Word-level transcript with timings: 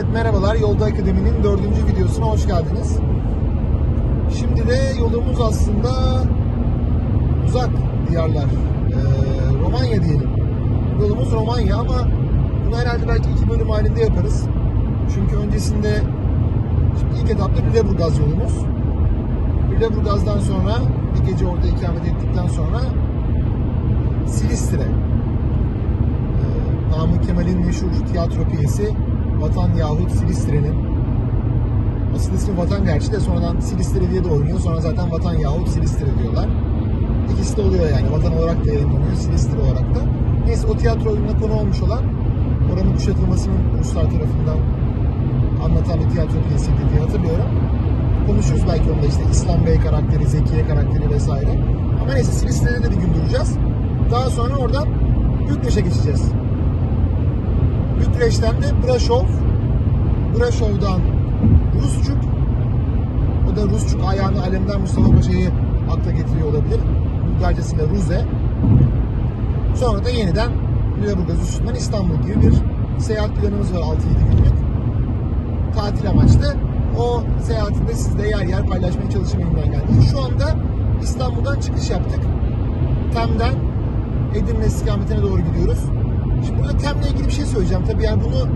Evet 0.00 0.12
merhabalar 0.12 0.54
Yolda 0.54 0.84
Akademi'nin 0.84 1.44
dördüncü 1.44 1.86
videosuna 1.86 2.26
hoş 2.26 2.46
geldiniz. 2.46 2.98
Şimdi 4.38 4.68
de 4.68 4.78
yolumuz 4.98 5.40
aslında 5.40 5.90
uzak 7.46 7.70
diyarlar. 8.10 8.44
Ee, 8.44 9.64
Romanya 9.64 10.04
diyelim. 10.04 10.30
Yolumuz 11.00 11.32
Romanya 11.32 11.76
ama 11.76 11.94
bunu 12.66 12.76
herhalde 12.76 13.08
belki 13.08 13.30
iki 13.30 13.50
bölüm 13.50 13.70
halinde 13.70 14.00
yaparız. 14.00 14.44
Çünkü 15.14 15.36
öncesinde 15.36 16.02
şimdi 17.00 17.14
ilk 17.22 17.30
etapta 17.30 17.62
Lüleburgaz 17.62 18.18
yolumuz. 18.18 18.54
Lüleburgaz'dan 19.70 20.38
sonra 20.38 20.74
bir 21.14 21.32
gece 21.32 21.46
orada 21.46 21.66
ikamet 21.66 22.06
ettikten 22.06 22.46
sonra 22.46 22.80
Silistre. 24.26 24.82
Ee, 24.82 24.86
Namık 26.90 27.24
Kemal'in 27.24 27.66
meşhur 27.66 27.88
tiyatro 28.12 28.44
piyesi 28.44 28.94
Vatan 29.40 29.74
yahut 29.74 30.10
Silistre'nin 30.10 30.74
asıl 32.14 32.32
ismi 32.32 32.58
Vatan 32.58 32.84
gerçi 32.84 33.12
de 33.12 33.20
sonradan 33.20 33.60
Silistre 33.60 34.10
diye 34.10 34.24
de 34.24 34.28
oynuyor. 34.28 34.58
Sonra 34.58 34.80
zaten 34.80 35.10
Vatan 35.10 35.34
yahut 35.34 35.68
Silistre 35.68 36.06
diyorlar. 36.22 36.48
İkisi 37.32 37.56
de 37.56 37.60
oluyor 37.62 37.90
yani. 37.90 38.12
Vatan 38.12 38.38
olarak 38.38 38.66
da 38.66 38.72
yayınlanıyor, 38.72 39.14
Silistre 39.14 39.58
olarak 39.58 39.94
da. 39.94 40.00
Neyse 40.46 40.66
o 40.66 40.76
tiyatro 40.76 41.10
oyununa 41.10 41.38
konu 41.40 41.52
olmuş 41.52 41.82
olan 41.82 42.02
oranın 42.72 42.94
kuşatılmasının 42.94 43.58
Ruslar 43.78 44.02
tarafından 44.02 44.58
anlatan 45.64 46.00
bir 46.00 46.10
tiyatro 46.10 46.38
piyesiydi 46.48 46.80
diye 46.90 47.00
hatırlıyorum. 47.00 47.46
Konuşuruz 48.26 48.62
belki 48.68 48.90
onda 48.90 49.06
işte 49.06 49.22
İslam 49.30 49.66
Bey 49.66 49.80
karakteri, 49.80 50.26
Zekiye 50.26 50.66
karakteri 50.66 51.10
vesaire. 51.10 51.50
Ama 52.02 52.12
neyse 52.12 52.32
Silistre'de 52.32 52.82
de 52.82 52.90
bir 52.90 52.96
gün 52.96 53.14
duracağız. 53.14 53.56
Daha 54.10 54.30
sonra 54.30 54.56
oradan 54.56 54.88
Bükreş'e 55.50 55.80
geçeceğiz. 55.80 56.32
Bükreş'ten 58.00 58.62
de 58.62 58.86
Braşov, 58.86 59.24
Braşov'dan 60.38 61.00
Rusçuk, 61.82 62.18
o 63.52 63.56
da 63.56 63.62
Rusçuk 63.62 64.04
ayağını 64.04 64.42
alemden 64.42 64.80
Mustafa 64.80 65.10
Paşa'yı 65.10 65.50
akla 65.90 66.10
getiriyor 66.10 66.48
olabilir. 66.48 66.80
Bulgarcasıyla 67.34 67.88
Ruze. 67.88 68.24
Sonra 69.74 70.04
da 70.04 70.10
yeniden 70.10 70.50
Lüleburgaz 71.00 71.42
üstünden 71.42 71.74
İstanbul 71.74 72.22
gibi 72.22 72.42
bir 72.42 72.54
seyahat 73.00 73.36
planımız 73.36 73.74
var 73.74 73.80
6-7 73.80 73.94
günlük. 74.30 74.54
Tatil 75.74 76.10
amaçlı. 76.10 76.54
O 76.98 77.22
seyahatinde 77.42 77.94
sizle 77.94 78.28
yer 78.28 78.42
yer 78.42 78.66
paylaşmaya 78.66 79.10
çalışayım 79.10 79.48
elimden 79.48 79.72
geldiğince. 79.72 80.06
Şu 80.06 80.20
anda 80.20 80.56
İstanbul'dan 81.02 81.60
çıkış 81.60 81.90
yaptık. 81.90 82.20
Tem'den 83.14 83.54
Edirne 84.34 84.66
istikametine 84.66 85.22
doğru 85.22 85.40
gidiyoruz. 85.40 85.78
Şimdi 86.46 86.62
burada 86.62 86.76
TEM'le 86.76 87.02
ilgili 87.02 87.26
bir 87.26 87.32
şey 87.32 87.44
söyleyeceğim. 87.44 87.84
Tabii 87.84 88.04
yani 88.04 88.22
bunu 88.24 88.48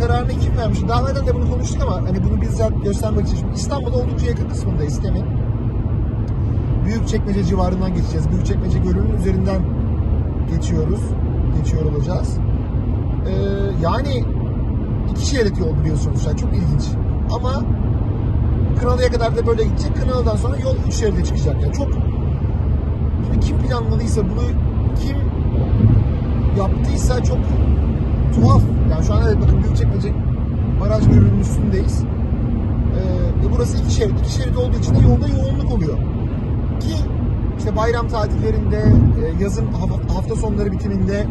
kararını 0.00 0.28
kim 0.28 0.56
vermiş? 0.56 0.78
Daha 0.88 1.10
önce 1.10 1.26
de 1.26 1.34
bunu 1.34 1.50
konuştuk 1.50 1.82
ama 1.82 1.96
hani 1.96 2.24
bunu 2.24 2.40
bizzat 2.40 2.84
göstermek 2.84 3.26
için. 3.26 3.36
Şimdi 3.36 3.54
İstanbul'da 3.54 3.96
oldukça 3.96 4.26
yakın 4.26 4.48
kısmındayız 4.48 5.02
TEM'in. 5.02 5.24
Büyükçekmece 6.84 7.44
civarından 7.44 7.94
geçeceğiz. 7.94 8.30
Büyükçekmece 8.30 8.78
Gölü'nün 8.78 9.18
üzerinden 9.18 9.62
geçiyoruz. 10.50 11.00
Geçiyor 11.58 11.84
olacağız. 11.92 12.38
Ee, 13.26 13.32
yani 13.82 14.24
iki 15.10 15.26
şerit 15.26 15.58
yol 15.58 15.78
biliyorsunuz. 15.80 16.26
Yani 16.26 16.36
çok 16.36 16.52
ilginç. 16.52 16.84
Ama 17.30 17.64
Kınalı'ya 18.80 19.08
kadar 19.08 19.36
da 19.36 19.46
böyle 19.46 19.64
gidecek. 19.64 19.96
Kınalı'dan 19.96 20.36
sonra 20.36 20.56
yol 20.56 20.76
üç 20.88 20.94
şeride 20.94 21.24
çıkacak. 21.24 21.62
Yani 21.62 21.74
çok 21.74 21.88
bunu 21.94 23.40
kim 23.40 23.58
planladıysa 23.58 24.22
bunu 24.22 24.42
kim 25.04 25.16
yaptıysa 26.58 27.24
çok 27.24 27.38
tuhaf. 28.34 28.62
Yani 28.90 29.04
şu 29.06 29.14
an 29.14 29.22
evet 29.26 29.36
bakın 29.42 29.62
Büyükçekmece 29.62 30.12
baraj 30.80 31.06
gölünün 31.06 31.40
üstündeyiz. 31.40 32.04
Ee, 32.04 33.00
ve 33.44 33.52
burası 33.56 33.78
iki 33.78 33.94
şerit. 33.94 34.20
İki 34.20 34.32
şerit 34.32 34.56
olduğu 34.56 34.76
için 34.78 34.94
de 34.94 34.98
yolda 34.98 35.28
yoğunluk 35.28 35.72
oluyor. 35.72 35.98
Ki 36.80 36.94
işte 37.58 37.76
bayram 37.76 38.08
tatillerinde, 38.08 38.76
e, 38.76 39.42
yazın 39.42 39.66
hafta, 40.08 40.36
sonları 40.36 40.72
bitiminde 40.72 41.26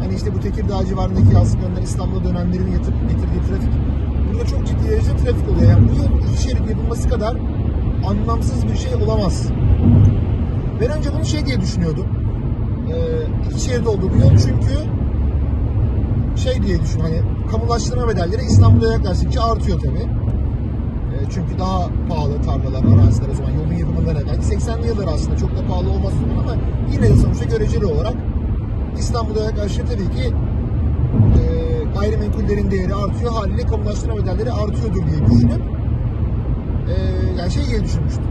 hani 0.00 0.14
işte 0.14 0.34
bu 0.34 0.40
Tekirdağ 0.40 0.86
civarındaki 0.86 1.34
yazlıklarından 1.34 1.82
İstanbul'a 1.82 2.24
dönenlerin 2.24 2.70
getirip 2.70 3.08
getirdiği 3.08 3.40
trafik 3.48 3.72
burada 4.38 4.50
çok 4.50 4.66
ciddi 4.66 4.90
derecede 4.90 5.16
trafik 5.16 5.48
oluyor. 5.48 5.70
Yani 5.70 5.88
bu 5.88 5.96
yol 6.02 6.32
iki 6.32 6.42
şerit 6.42 6.70
yapılması 6.70 7.08
kadar 7.08 7.36
anlamsız 8.06 8.66
bir 8.66 8.76
şey 8.76 8.94
olamaz. 8.94 9.48
Ben 10.80 10.90
önce 10.90 11.10
bunu 11.14 11.24
şey 11.24 11.46
diye 11.46 11.60
düşünüyordum. 11.60 12.06
Ee, 12.88 13.17
şerit 13.56 13.86
olduğu 13.86 14.14
bir 14.14 14.20
yol 14.20 14.30
çünkü 14.30 14.74
şey 16.36 16.62
diye 16.62 16.80
düşün 16.80 17.00
hani 17.00 17.20
kamulaştırma 17.50 18.08
bedelleri 18.08 18.42
İstanbul'a 18.42 18.92
yaklaştıkça 18.92 19.42
artıyor 19.42 19.80
tabi. 19.80 20.06
çünkü 21.30 21.58
daha 21.58 21.88
pahalı 22.08 22.42
tarlalar, 22.42 23.02
araziler 23.02 23.28
o 23.28 23.34
zaman 23.34 23.50
yolun 23.50 23.72
yapımından 23.72 24.16
evvel. 24.16 24.34
80'li 24.34 24.86
yıllar 24.88 25.14
aslında 25.14 25.36
çok 25.36 25.56
da 25.56 25.66
pahalı 25.68 25.90
olmaz 25.90 26.12
o 26.36 26.40
ama 26.40 26.56
yine 26.92 27.02
de 27.02 27.16
sonuçta 27.16 27.44
göreceli 27.44 27.86
olarak 27.86 28.14
İstanbul'a 28.98 29.44
yaklaştıkça 29.44 29.94
tabii 29.94 30.10
ki 30.10 30.32
e, 31.38 31.42
gayrimenkullerin 32.00 32.70
değeri 32.70 32.94
artıyor. 32.94 33.32
Haliyle 33.32 33.66
kamulaştırma 33.66 34.16
bedelleri 34.16 34.52
artıyordur 34.52 35.06
diye 35.06 35.26
düşünüp 35.26 35.62
e, 36.88 36.94
yani 37.38 37.50
şey 37.50 37.66
diye 37.66 37.84
düşünmüştüm. 37.84 38.24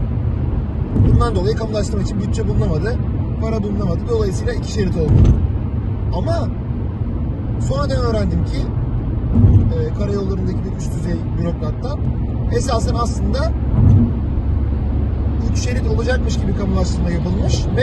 Bundan 1.08 1.34
dolayı 1.34 1.56
kamulaştırma 1.56 2.02
için 2.02 2.20
bütçe 2.20 2.48
bulunamadı, 2.48 2.96
para 3.40 3.62
bulunamadı. 3.62 4.00
Dolayısıyla 4.08 4.52
iki 4.52 4.72
şerit 4.72 4.96
oldu. 4.96 5.12
Ama 6.14 6.48
sonradan 7.60 7.96
öğrendim 7.96 8.44
ki 8.44 8.58
e, 9.74 9.94
karayollarındaki 9.98 10.58
bir 10.64 10.76
üst 10.76 10.94
düzey 10.94 11.16
bürokrattan 11.38 11.98
esasen 12.52 12.94
aslında 12.94 13.52
üç 15.52 15.58
şerit 15.58 15.86
olacakmış 15.86 16.36
gibi 16.40 16.56
kamulaştırma 16.56 17.10
yapılmış 17.10 17.66
ve 17.76 17.82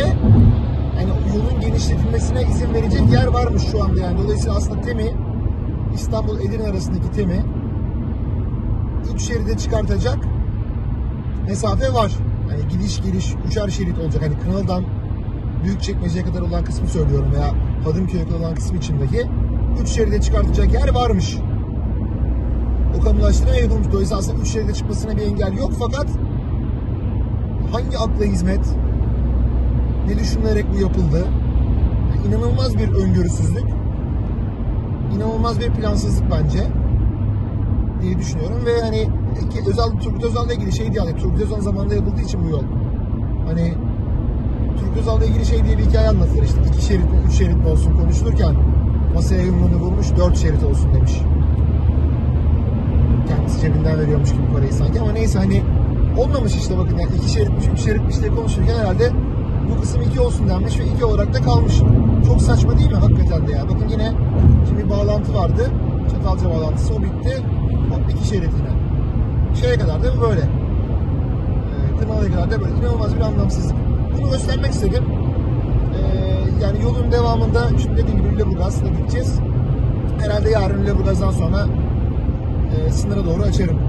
yani 1.00 1.10
yolun 1.36 1.62
genişletilmesine 1.62 2.42
izin 2.42 2.74
verecek 2.74 3.12
yer 3.12 3.28
varmış 3.28 3.64
şu 3.72 3.84
anda 3.84 4.00
yani. 4.00 4.24
Dolayısıyla 4.24 4.56
aslında 4.56 4.82
TEM'i 4.82 5.12
İstanbul 5.94 6.40
Edirne 6.40 6.64
arasındaki 6.64 7.12
TEM'i 7.12 7.44
üç 9.14 9.22
şeride 9.22 9.58
çıkartacak 9.58 10.18
mesafe 11.48 11.94
var. 11.94 12.12
Hani 12.50 12.68
gidiş 12.68 13.02
geliş 13.02 13.36
üçer 13.48 13.68
şerit 13.68 14.00
olacak. 14.00 14.24
Hani 14.24 14.40
Kınalı'dan 14.40 14.84
Büyükçekmece'ye 15.66 16.26
kadar 16.26 16.42
olan 16.42 16.64
kısmı 16.64 16.88
söylüyorum 16.88 17.32
veya 17.32 17.54
Hadımköy'e 17.84 18.24
kadar 18.24 18.40
olan 18.40 18.56
kısmı 18.56 18.78
içindeki 18.78 19.28
üç 19.82 19.90
şeride 19.90 20.22
çıkartacak 20.22 20.74
yer 20.74 20.94
varmış. 20.94 21.38
O 23.00 23.04
kamulaştırma 23.04 23.56
yapılmış. 23.56 23.88
Dolayısıyla 23.92 24.20
aslında 24.20 24.42
üç 24.42 24.48
şeride 24.48 24.74
çıkmasına 24.74 25.18
bir 25.18 25.22
engel 25.22 25.58
yok 25.58 25.72
fakat 25.80 26.08
hangi 27.72 27.98
akla 27.98 28.26
hizmet 28.26 28.76
ne 30.08 30.20
düşünülerek 30.20 30.66
bu 30.74 30.82
yapıldı? 30.82 31.28
Yani 32.16 32.28
inanılmaz 32.28 32.78
bir 32.78 32.90
öngörüsüzlük. 32.90 33.66
inanılmaz 35.16 35.60
bir 35.60 35.70
plansızlık 35.70 36.32
bence 36.32 36.68
diye 38.02 38.18
düşünüyorum 38.18 38.66
ve 38.66 38.82
hani 38.82 39.08
özel 39.68 40.00
Turgut 40.04 40.24
Özal'la 40.24 40.54
ilgili 40.54 40.72
şey 40.72 40.94
diye 40.94 41.04
yani 41.06 41.18
Turgut 41.18 41.42
Özal 41.42 41.62
zamanında 41.62 41.96
yapıldığı 41.96 42.22
için 42.22 42.44
bu 42.44 42.50
yol. 42.50 42.64
Hani 43.48 43.74
Özal'la 45.00 45.26
ilgili 45.26 45.46
şey 45.46 45.66
diye 45.66 45.78
bir 45.78 45.86
hikaye 45.86 46.10
anlatılır 46.10 46.44
işte 46.44 46.60
iki 46.68 46.86
şerit 46.86 47.12
mi 47.12 47.18
üç 47.28 47.34
şerit 47.34 47.56
mi 47.56 47.68
olsun 47.68 47.94
konuşulurken 47.98 48.56
masaya 49.14 49.42
yumruğunu 49.42 49.76
vurmuş 49.76 50.08
dört 50.18 50.38
şerit 50.38 50.64
olsun 50.64 50.94
demiş. 50.94 51.14
Kendisi 53.28 53.62
cebinden 53.62 54.00
veriyormuş 54.00 54.32
gibi 54.32 54.54
parayı 54.54 54.74
sanki 54.74 55.00
ama 55.02 55.12
neyse 55.12 55.40
hani 55.40 55.64
olmamış 56.18 56.56
işte 56.56 56.78
bakın 56.78 56.98
yani 56.98 57.16
iki 57.16 57.30
şeritmiş 57.32 57.66
üç 57.74 57.80
şeritmiş 57.80 58.20
diye 58.20 58.30
konuşurken 58.30 58.76
herhalde 58.76 59.12
bu 59.70 59.82
kısım 59.82 60.02
iki 60.02 60.20
olsun 60.20 60.50
denmiş 60.50 60.80
ve 60.80 60.86
iki 60.86 61.06
olarak 61.06 61.34
da 61.34 61.42
kalmış. 61.42 61.82
Çok 62.28 62.42
saçma 62.42 62.78
değil 62.78 62.92
mi 62.92 62.98
hakikaten 62.98 63.48
de 63.48 63.52
ya. 63.52 63.64
Bakın 63.64 63.88
yine 63.90 64.12
bir 64.86 64.90
bağlantı 64.90 65.34
vardı. 65.34 65.72
Çatalca 66.12 66.50
bağlantısı 66.50 66.94
o 66.94 67.02
bitti. 67.02 67.44
Hop 67.90 68.12
iki 68.12 68.28
şerit 68.28 68.52
yine. 68.58 68.70
Şeye 69.62 69.78
kadar 69.78 70.04
da 70.04 70.22
böyle. 70.22 70.42
E, 70.42 71.98
Kınalı'ya 72.00 72.32
kadar 72.32 72.52
da 72.52 72.62
böyle. 72.62 72.76
İnanılmaz 72.76 73.16
bir 73.16 73.22
anlamsızlık. 73.22 73.85
Bunu 74.18 74.32
göstermek 74.32 74.72
istedim. 74.72 75.04
E, 75.96 76.02
yani 76.64 76.84
yolun 76.84 77.12
devamında 77.12 77.70
şimdi 77.82 77.98
dediğim 77.98 78.20
gibi 78.20 78.36
Lüleburgaz'da 78.36 78.88
gideceğiz. 78.88 79.40
Herhalde 80.22 80.50
yarın 80.50 80.84
Lüleburgaz'dan 80.84 81.32
sonra 81.32 81.68
e, 82.76 82.92
sınıra 82.92 83.26
doğru 83.26 83.44
açarım. 83.44 83.80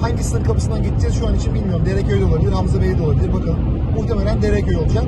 Hangi 0.00 0.22
sınır 0.22 0.44
kapısından 0.44 0.82
gideceğiz 0.82 1.18
şu 1.18 1.28
an 1.28 1.34
için 1.34 1.54
bilmiyorum. 1.54 1.86
Dereköy'de 1.86 2.24
olabilir, 2.24 2.52
Hamza 2.52 2.80
Bey'de 2.80 3.02
olabilir. 3.02 3.32
Bakalım. 3.32 3.58
Muhtemelen 3.96 4.42
Dereköy 4.42 4.76
olacak. 4.76 5.04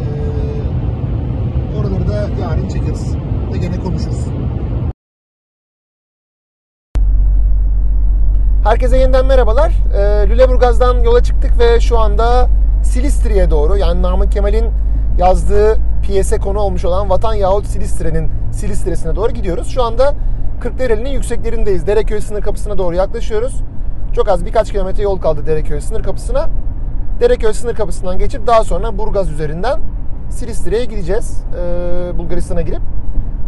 Ee, 0.00 1.78
oraları 1.78 2.08
da 2.08 2.28
yarın 2.40 2.68
çekeriz. 2.68 3.14
Ve 3.52 3.58
gene 3.58 3.80
konuşuruz. 3.80 4.24
Herkese 8.64 8.98
yeniden 8.98 9.26
merhabalar. 9.26 9.72
Ee, 9.94 10.28
Lüleburgaz'dan 10.28 11.02
yola 11.02 11.22
çıktık 11.22 11.58
ve 11.58 11.80
şu 11.80 11.98
anda 11.98 12.48
Silistri'ye 12.82 13.50
doğru 13.50 13.76
yani 13.76 14.02
Namık 14.02 14.32
Kemal'in 14.32 14.66
yazdığı 15.18 15.78
piyese 16.02 16.38
konu 16.38 16.58
olmuş 16.58 16.84
olan 16.84 17.10
Vatan 17.10 17.34
yahut 17.34 17.66
Silistre'nin 17.66 18.30
Silistre'sine 18.52 19.16
doğru 19.16 19.32
gidiyoruz. 19.32 19.68
Şu 19.68 19.82
anda 19.82 20.14
Kırklareli'nin 20.60 21.10
yükseklerindeyiz. 21.10 21.86
Dereköy 21.86 22.20
sınır 22.20 22.42
kapısına 22.42 22.78
doğru 22.78 22.94
yaklaşıyoruz. 22.94 23.62
Çok 24.12 24.28
az 24.28 24.44
birkaç 24.44 24.72
kilometre 24.72 25.02
yol 25.02 25.20
kaldı 25.20 25.46
Dereköy 25.46 25.80
sınır 25.80 26.02
kapısına. 26.02 26.48
Dereköy 27.20 27.52
sınır 27.52 27.74
kapısından 27.74 28.18
geçip 28.18 28.46
daha 28.46 28.64
sonra 28.64 28.98
Burgaz 28.98 29.30
üzerinden 29.30 29.80
Silistre'ye 30.30 30.84
gideceğiz. 30.84 31.44
Ee, 31.58 32.18
Bulgaristan'a 32.18 32.60
girip. 32.62 32.80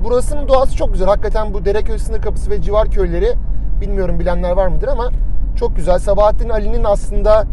Burasının 0.05 0.49
doğası 0.49 0.77
çok 0.77 0.93
güzel. 0.93 1.09
Hakikaten 1.09 1.55
bu 1.55 1.65
Dereköy 1.65 1.99
sınır 1.99 2.23
kapısı 2.23 2.51
ve 2.51 2.63
civar 2.63 2.91
köyleri 2.91 3.33
bilmiyorum 3.81 4.21
bilenler 4.21 4.53
var 4.53 4.67
mıdır 4.67 4.89
ama 4.89 5.11
çok 5.57 5.77
güzel. 5.77 5.99
Sabahattin 5.99 6.49
Ali'nin 6.49 6.85
aslında 6.85 7.45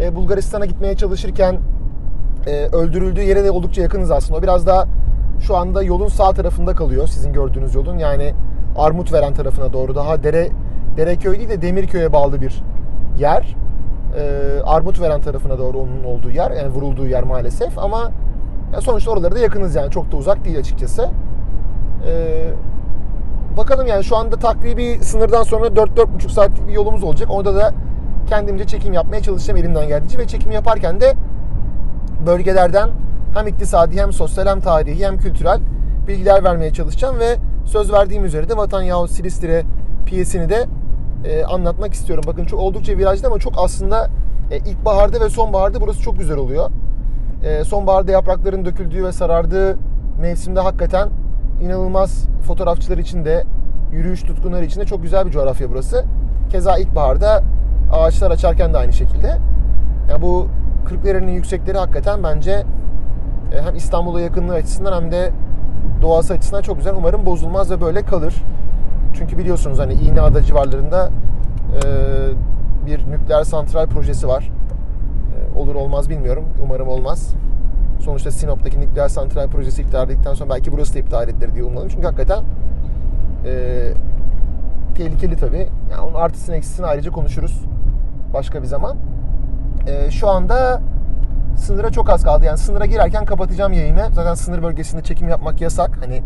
e, 0.00 0.14
Bulgaristan'a 0.14 0.64
gitmeye 0.64 0.96
çalışırken 0.96 1.58
e, 2.46 2.68
öldürüldüğü 2.72 3.22
yere 3.22 3.44
de 3.44 3.50
oldukça 3.50 3.82
yakınız 3.82 4.10
aslında. 4.10 4.38
O 4.38 4.42
biraz 4.42 4.66
daha 4.66 4.84
şu 5.40 5.56
anda 5.56 5.82
yolun 5.82 6.08
sağ 6.08 6.32
tarafında 6.32 6.74
kalıyor 6.74 7.06
sizin 7.06 7.32
gördüğünüz 7.32 7.74
yolun. 7.74 7.98
Yani 7.98 8.34
Armut 8.76 9.12
veren 9.12 9.34
tarafına 9.34 9.72
doğru 9.72 9.94
daha 9.94 10.22
dere 10.22 10.48
Dereköy 10.96 11.38
değil 11.38 11.48
de 11.48 11.62
Demirköy'e 11.62 12.12
bağlı 12.12 12.40
bir 12.40 12.62
yer. 13.18 13.56
E, 14.16 14.62
Armut 14.64 15.00
veren 15.00 15.20
tarafına 15.20 15.58
doğru 15.58 15.78
onun 15.78 16.04
olduğu 16.04 16.30
yer. 16.30 16.50
Yani 16.50 16.68
vurulduğu 16.68 17.06
yer 17.06 17.22
maalesef 17.22 17.78
ama 17.78 18.10
ya 18.72 18.80
sonuçta 18.80 19.10
oralara 19.10 19.34
da 19.34 19.38
yakınız 19.38 19.74
yani. 19.74 19.90
Çok 19.90 20.12
da 20.12 20.16
uzak 20.16 20.44
değil 20.44 20.58
açıkçası. 20.58 21.10
E, 22.06 22.44
bakalım 23.56 23.86
yani 23.86 24.04
şu 24.04 24.16
anda 24.16 24.36
takribi 24.36 24.98
sınırdan 25.02 25.42
sonra 25.42 25.66
4-4,5 25.66 26.28
saatlik 26.28 26.68
bir 26.68 26.72
yolumuz 26.72 27.04
olacak. 27.04 27.28
Orada 27.30 27.54
da 27.54 27.74
kendimce 28.26 28.66
çekim 28.66 28.92
yapmaya 28.92 29.22
çalışacağım 29.22 29.60
elimden 29.60 29.88
geldiğince 29.88 30.18
ve 30.18 30.26
çekim 30.26 30.50
yaparken 30.50 31.00
de 31.00 31.14
bölgelerden 32.26 32.90
hem 33.34 33.46
iktisadi 33.46 34.00
hem 34.00 34.12
sosyal 34.12 34.46
hem 34.46 34.60
tarihi 34.60 35.06
hem 35.06 35.18
kültürel 35.18 35.60
bilgiler 36.08 36.44
vermeye 36.44 36.72
çalışacağım 36.72 37.18
ve 37.18 37.36
söz 37.64 37.92
verdiğim 37.92 38.24
üzere 38.24 38.48
de 38.48 38.56
Vatan 38.56 38.82
Yahut 38.82 39.10
Silistire 39.10 39.64
piyesini 40.06 40.48
de 40.48 40.66
e, 41.24 41.44
anlatmak 41.44 41.94
istiyorum. 41.94 42.24
Bakın 42.26 42.44
çok 42.44 42.60
oldukça 42.60 42.98
virajlı 42.98 43.26
ama 43.26 43.38
çok 43.38 43.52
aslında 43.56 44.10
e, 44.50 44.56
ilkbaharda 44.56 45.20
ve 45.20 45.30
sonbaharda 45.30 45.80
burası 45.80 46.00
çok 46.02 46.18
güzel 46.18 46.36
oluyor. 46.36 46.70
E, 47.42 47.64
sonbaharda 47.64 48.12
yaprakların 48.12 48.64
döküldüğü 48.64 49.04
ve 49.04 49.12
sarardığı 49.12 49.78
mevsimde 50.20 50.60
hakikaten 50.60 51.08
inanılmaz 51.62 52.28
fotoğrafçılar 52.46 52.98
için 52.98 53.24
de 53.24 53.44
yürüyüş 53.92 54.22
tutkunları 54.22 54.64
için 54.64 54.80
de 54.80 54.84
çok 54.84 55.02
güzel 55.02 55.26
bir 55.26 55.30
coğrafya 55.30 55.70
burası. 55.70 56.04
Keza 56.50 56.78
ilkbaharda 56.78 57.42
ağaçlar 57.94 58.30
açarken 58.30 58.74
de 58.74 58.78
aynı 58.78 58.92
şekilde. 58.92 59.38
Yani 60.10 60.22
bu 60.22 60.48
Kırklareli'nin 60.88 61.32
yüksekleri 61.32 61.78
hakikaten 61.78 62.22
bence 62.22 62.50
e, 63.52 63.62
hem 63.62 63.76
İstanbul'a 63.76 64.20
yakınlığı 64.20 64.54
açısından 64.54 65.02
hem 65.02 65.12
de 65.12 65.30
doğası 66.02 66.34
açısından 66.34 66.62
çok 66.62 66.76
güzel. 66.76 66.94
Umarım 66.96 67.26
bozulmaz 67.26 67.70
ve 67.70 67.80
böyle 67.80 68.02
kalır. 68.02 68.34
Çünkü 69.14 69.38
biliyorsunuz 69.38 69.78
hani 69.78 69.94
İğneada 69.94 70.42
civarlarında 70.42 71.10
e, 71.74 71.80
bir 72.86 73.10
nükleer 73.10 73.44
santral 73.44 73.86
projesi 73.86 74.28
var. 74.28 74.50
E, 75.54 75.58
olur 75.58 75.74
olmaz 75.74 76.10
bilmiyorum. 76.10 76.44
Umarım 76.64 76.88
olmaz. 76.88 77.34
Sonuçta 78.00 78.30
Sinop'taki 78.30 78.80
nükleer 78.80 79.08
santral 79.08 79.48
projesi 79.48 79.82
iptal 79.82 80.06
edildikten 80.06 80.34
sonra 80.34 80.50
belki 80.50 80.72
burası 80.72 80.94
da 80.94 80.98
iptal 80.98 81.28
edilir 81.28 81.54
diye 81.54 81.64
umalım. 81.64 81.88
Çünkü 81.88 82.06
hakikaten 82.06 82.42
e, 83.44 83.92
tehlikeli 84.96 85.36
tabii. 85.36 85.68
Yani 85.92 86.00
onun 86.00 86.14
artısını 86.14 86.56
eksisini 86.56 86.86
ayrıca 86.86 87.10
konuşuruz 87.10 87.64
başka 88.34 88.62
bir 88.62 88.66
zaman. 88.66 88.96
E, 89.86 90.10
şu 90.10 90.28
anda 90.28 90.82
sınıra 91.56 91.90
çok 91.90 92.10
az 92.10 92.24
kaldı. 92.24 92.44
Yani 92.44 92.58
sınıra 92.58 92.86
girerken 92.86 93.24
kapatacağım 93.24 93.72
yayını. 93.72 94.08
Zaten 94.12 94.34
sınır 94.34 94.62
bölgesinde 94.62 95.02
çekim 95.02 95.28
yapmak 95.28 95.60
yasak. 95.60 95.98
Hani 96.04 96.22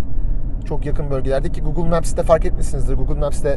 çok 0.65 0.87
yakın 0.87 1.11
bölgelerde 1.11 1.49
ki 1.49 1.63
Google 1.63 1.91
Maps'te 1.91 2.23
fark 2.23 2.45
etmişsinizdir. 2.45 2.95
Google 2.95 3.21
Maps'te 3.21 3.57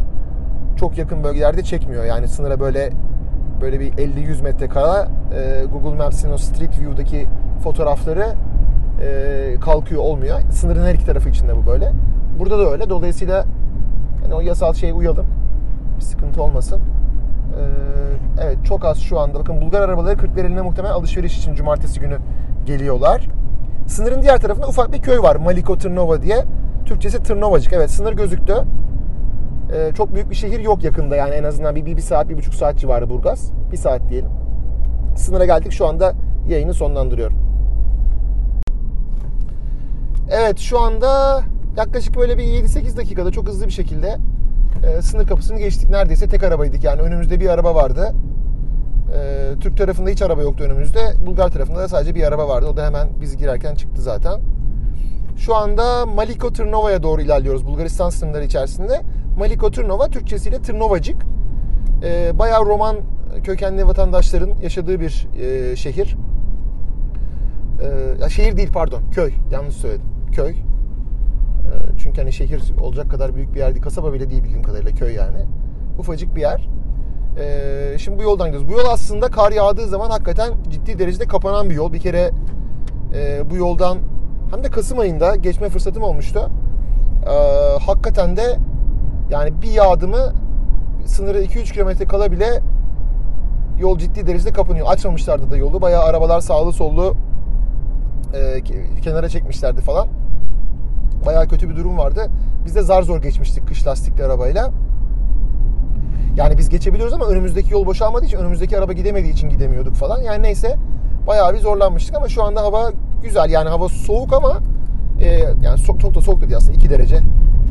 çok 0.77 0.97
yakın 0.97 1.23
bölgelerde 1.23 1.63
çekmiyor. 1.63 2.05
Yani 2.05 2.27
sınıra 2.27 2.59
böyle 2.59 2.89
böyle 3.61 3.79
bir 3.79 3.91
50-100 3.91 4.43
metre 4.43 4.69
kala 4.69 5.07
e, 5.35 5.65
Google 5.65 5.97
Maps'in 5.97 6.31
o 6.31 6.37
Street 6.37 6.79
View'daki 6.79 7.27
fotoğrafları 7.63 8.25
e, 9.01 9.59
kalkıyor 9.61 10.01
olmuyor. 10.01 10.39
Sınırın 10.51 10.85
her 10.85 10.93
iki 10.93 11.05
tarafı 11.05 11.29
içinde 11.29 11.57
bu 11.57 11.65
böyle. 11.65 11.91
Burada 12.39 12.59
da 12.59 12.71
öyle. 12.71 12.89
Dolayısıyla 12.89 13.45
yani 14.23 14.33
o 14.33 14.41
yasal 14.41 14.73
şeye 14.73 14.93
uyalım. 14.93 15.25
Bir 15.97 16.01
sıkıntı 16.01 16.43
olmasın. 16.43 16.81
Ee, 17.57 18.43
evet 18.43 18.57
çok 18.65 18.85
az 18.85 18.99
şu 18.99 19.19
anda. 19.19 19.39
Bakın 19.39 19.61
Bulgar 19.61 19.81
arabaları 19.81 20.17
Kırklareli'ne 20.17 20.61
muhtemelen 20.61 20.93
alışveriş 20.93 21.37
için 21.37 21.55
cumartesi 21.55 21.99
günü 21.99 22.17
geliyorlar. 22.65 23.27
Sınırın 23.87 24.21
diğer 24.21 24.39
tarafında 24.39 24.67
ufak 24.67 24.93
bir 24.93 25.01
köy 25.01 25.19
var. 25.19 25.35
Maliko 25.35 25.77
Tırnova 25.77 26.21
diye. 26.21 26.43
Türkçesi 26.85 27.23
Tırnovacık. 27.23 27.73
Evet 27.73 27.91
sınır 27.91 28.13
gözüktü. 28.13 28.53
Ee, 29.73 29.91
çok 29.93 30.13
büyük 30.13 30.29
bir 30.29 30.35
şehir 30.35 30.59
yok 30.59 30.83
yakında 30.83 31.15
yani 31.15 31.35
en 31.35 31.43
azından 31.43 31.75
bir, 31.75 31.85
bir, 31.85 31.97
bir 31.97 32.01
saat, 32.01 32.29
bir 32.29 32.37
buçuk 32.37 32.53
saat 32.53 32.77
civarı 32.77 33.09
Burgaz. 33.09 33.51
Bir 33.71 33.77
saat 33.77 34.09
diyelim. 34.09 34.31
Sınıra 35.15 35.45
geldik. 35.45 35.71
Şu 35.71 35.87
anda 35.87 36.13
yayını 36.47 36.73
sonlandırıyorum. 36.73 37.37
Evet 40.31 40.59
şu 40.59 40.79
anda 40.79 41.41
yaklaşık 41.77 42.17
böyle 42.17 42.37
bir 42.37 42.43
7-8 42.43 42.97
dakikada 42.97 43.31
çok 43.31 43.47
hızlı 43.47 43.65
bir 43.67 43.71
şekilde 43.71 44.17
e, 44.83 45.01
sınır 45.01 45.27
kapısını 45.27 45.59
geçtik. 45.59 45.89
Neredeyse 45.89 46.27
tek 46.27 46.43
arabaydık 46.43 46.83
yani 46.83 47.01
önümüzde 47.01 47.39
bir 47.39 47.49
araba 47.49 47.75
vardı. 47.75 48.13
E, 49.15 49.59
Türk 49.59 49.77
tarafında 49.77 50.09
hiç 50.09 50.21
araba 50.21 50.41
yoktu 50.41 50.63
önümüzde. 50.63 50.99
Bulgar 51.25 51.49
tarafında 51.49 51.79
da 51.79 51.87
sadece 51.87 52.15
bir 52.15 52.23
araba 52.23 52.47
vardı. 52.47 52.67
O 52.67 52.77
da 52.77 52.85
hemen 52.85 53.09
biz 53.21 53.37
girerken 53.37 53.75
çıktı 53.75 54.01
zaten. 54.01 54.41
Şu 55.37 55.55
anda 55.55 56.05
Maliko 56.05 56.53
Tırnova'ya 56.53 57.03
doğru 57.03 57.21
ilerliyoruz 57.21 57.65
Bulgaristan 57.65 58.09
sınırları 58.09 58.43
içerisinde. 58.43 59.01
Maliko 59.37 59.71
Tırnova 59.71 60.07
Türkçesiyle 60.07 60.61
Tırnovacık. 60.61 61.25
E, 62.03 62.39
bayağı 62.39 62.65
Roman 62.65 62.95
kökenli 63.43 63.87
vatandaşların 63.87 64.49
yaşadığı 64.63 64.99
bir 64.99 65.27
e, 65.41 65.75
şehir. 65.75 66.15
E, 68.25 68.29
şehir 68.29 68.57
değil 68.57 68.69
pardon 68.73 69.01
köy 69.11 69.31
yanlış 69.51 69.75
söyledim. 69.75 70.05
Köy. 70.31 70.55
Çünkü 71.97 72.21
hani 72.21 72.33
şehir 72.33 72.73
olacak 72.81 73.11
kadar 73.11 73.35
büyük 73.35 73.53
bir 73.53 73.59
yer 73.59 73.73
değil. 73.73 73.83
Kasaba 73.83 74.13
bile 74.13 74.29
değil 74.29 74.43
bildiğim 74.43 74.63
kadarıyla 74.63 74.91
köy 74.91 75.13
yani. 75.13 75.45
Ufacık 75.99 76.35
bir 76.35 76.41
yer. 76.41 76.69
Ee, 77.39 77.97
şimdi 77.97 78.19
bu 78.19 78.23
yoldan 78.23 78.47
gidiyoruz. 78.47 78.73
Bu 78.73 78.79
yol 78.79 78.85
aslında 78.91 79.27
kar 79.27 79.51
yağdığı 79.51 79.87
zaman 79.87 80.09
hakikaten 80.09 80.53
ciddi 80.69 80.99
derecede 80.99 81.25
kapanan 81.25 81.69
bir 81.69 81.75
yol. 81.75 81.93
Bir 81.93 81.99
kere 81.99 82.31
e, 83.13 83.49
bu 83.49 83.55
yoldan 83.55 83.97
hem 84.51 84.63
de 84.63 84.69
Kasım 84.69 84.99
ayında 84.99 85.35
geçme 85.35 85.69
fırsatım 85.69 86.03
olmuştu. 86.03 86.49
Ee, 87.25 87.79
hakikaten 87.85 88.37
de 88.37 88.57
yani 89.29 89.61
bir 89.61 89.71
yağdı 89.71 90.07
mı 90.07 90.33
sınırı 91.05 91.43
2-3 91.43 91.73
kilometre 91.73 92.05
kala 92.05 92.31
bile 92.31 92.61
yol 93.79 93.97
ciddi 93.97 94.27
derecede 94.27 94.53
kapanıyor. 94.53 94.87
Açmamışlardı 94.89 95.51
da 95.51 95.57
yolu. 95.57 95.81
Bayağı 95.81 96.03
arabalar 96.03 96.41
sağlı 96.41 96.73
sollu 96.73 97.15
e, 98.33 98.61
kenara 99.01 99.29
çekmişlerdi 99.29 99.81
falan. 99.81 100.07
Bayağı 101.25 101.47
kötü 101.47 101.69
bir 101.69 101.75
durum 101.75 101.97
vardı. 101.97 102.27
Biz 102.65 102.75
de 102.75 102.81
zar 102.81 103.03
zor 103.03 103.21
geçmiştik 103.21 103.67
kış 103.67 103.87
lastikli 103.87 104.23
arabayla. 104.23 104.71
Yani 106.35 106.57
biz 106.57 106.69
geçebiliyoruz 106.69 107.13
ama 107.13 107.25
önümüzdeki 107.25 107.73
yol 107.73 107.85
boşalmadığı 107.85 108.25
için 108.25 108.37
önümüzdeki 108.37 108.77
araba 108.77 108.93
gidemediği 108.93 109.33
için 109.33 109.49
gidemiyorduk 109.49 109.95
falan. 109.95 110.21
Yani 110.21 110.43
neyse 110.43 110.77
bayağı 111.27 111.53
bir 111.53 111.59
zorlanmıştık 111.59 112.15
ama 112.15 112.27
şu 112.27 112.43
anda 112.43 112.61
hava 112.61 112.91
güzel. 113.23 113.49
Yani 113.49 113.69
hava 113.69 113.89
soğuk 113.89 114.33
ama 114.33 114.59
e, 115.21 115.39
yani 115.61 115.79
çok, 115.85 115.99
çok 115.99 116.15
da 116.15 116.21
soğuk 116.21 116.41
değil 116.41 116.57
aslında 116.57 116.73
2 116.73 116.89
derece. 116.89 117.19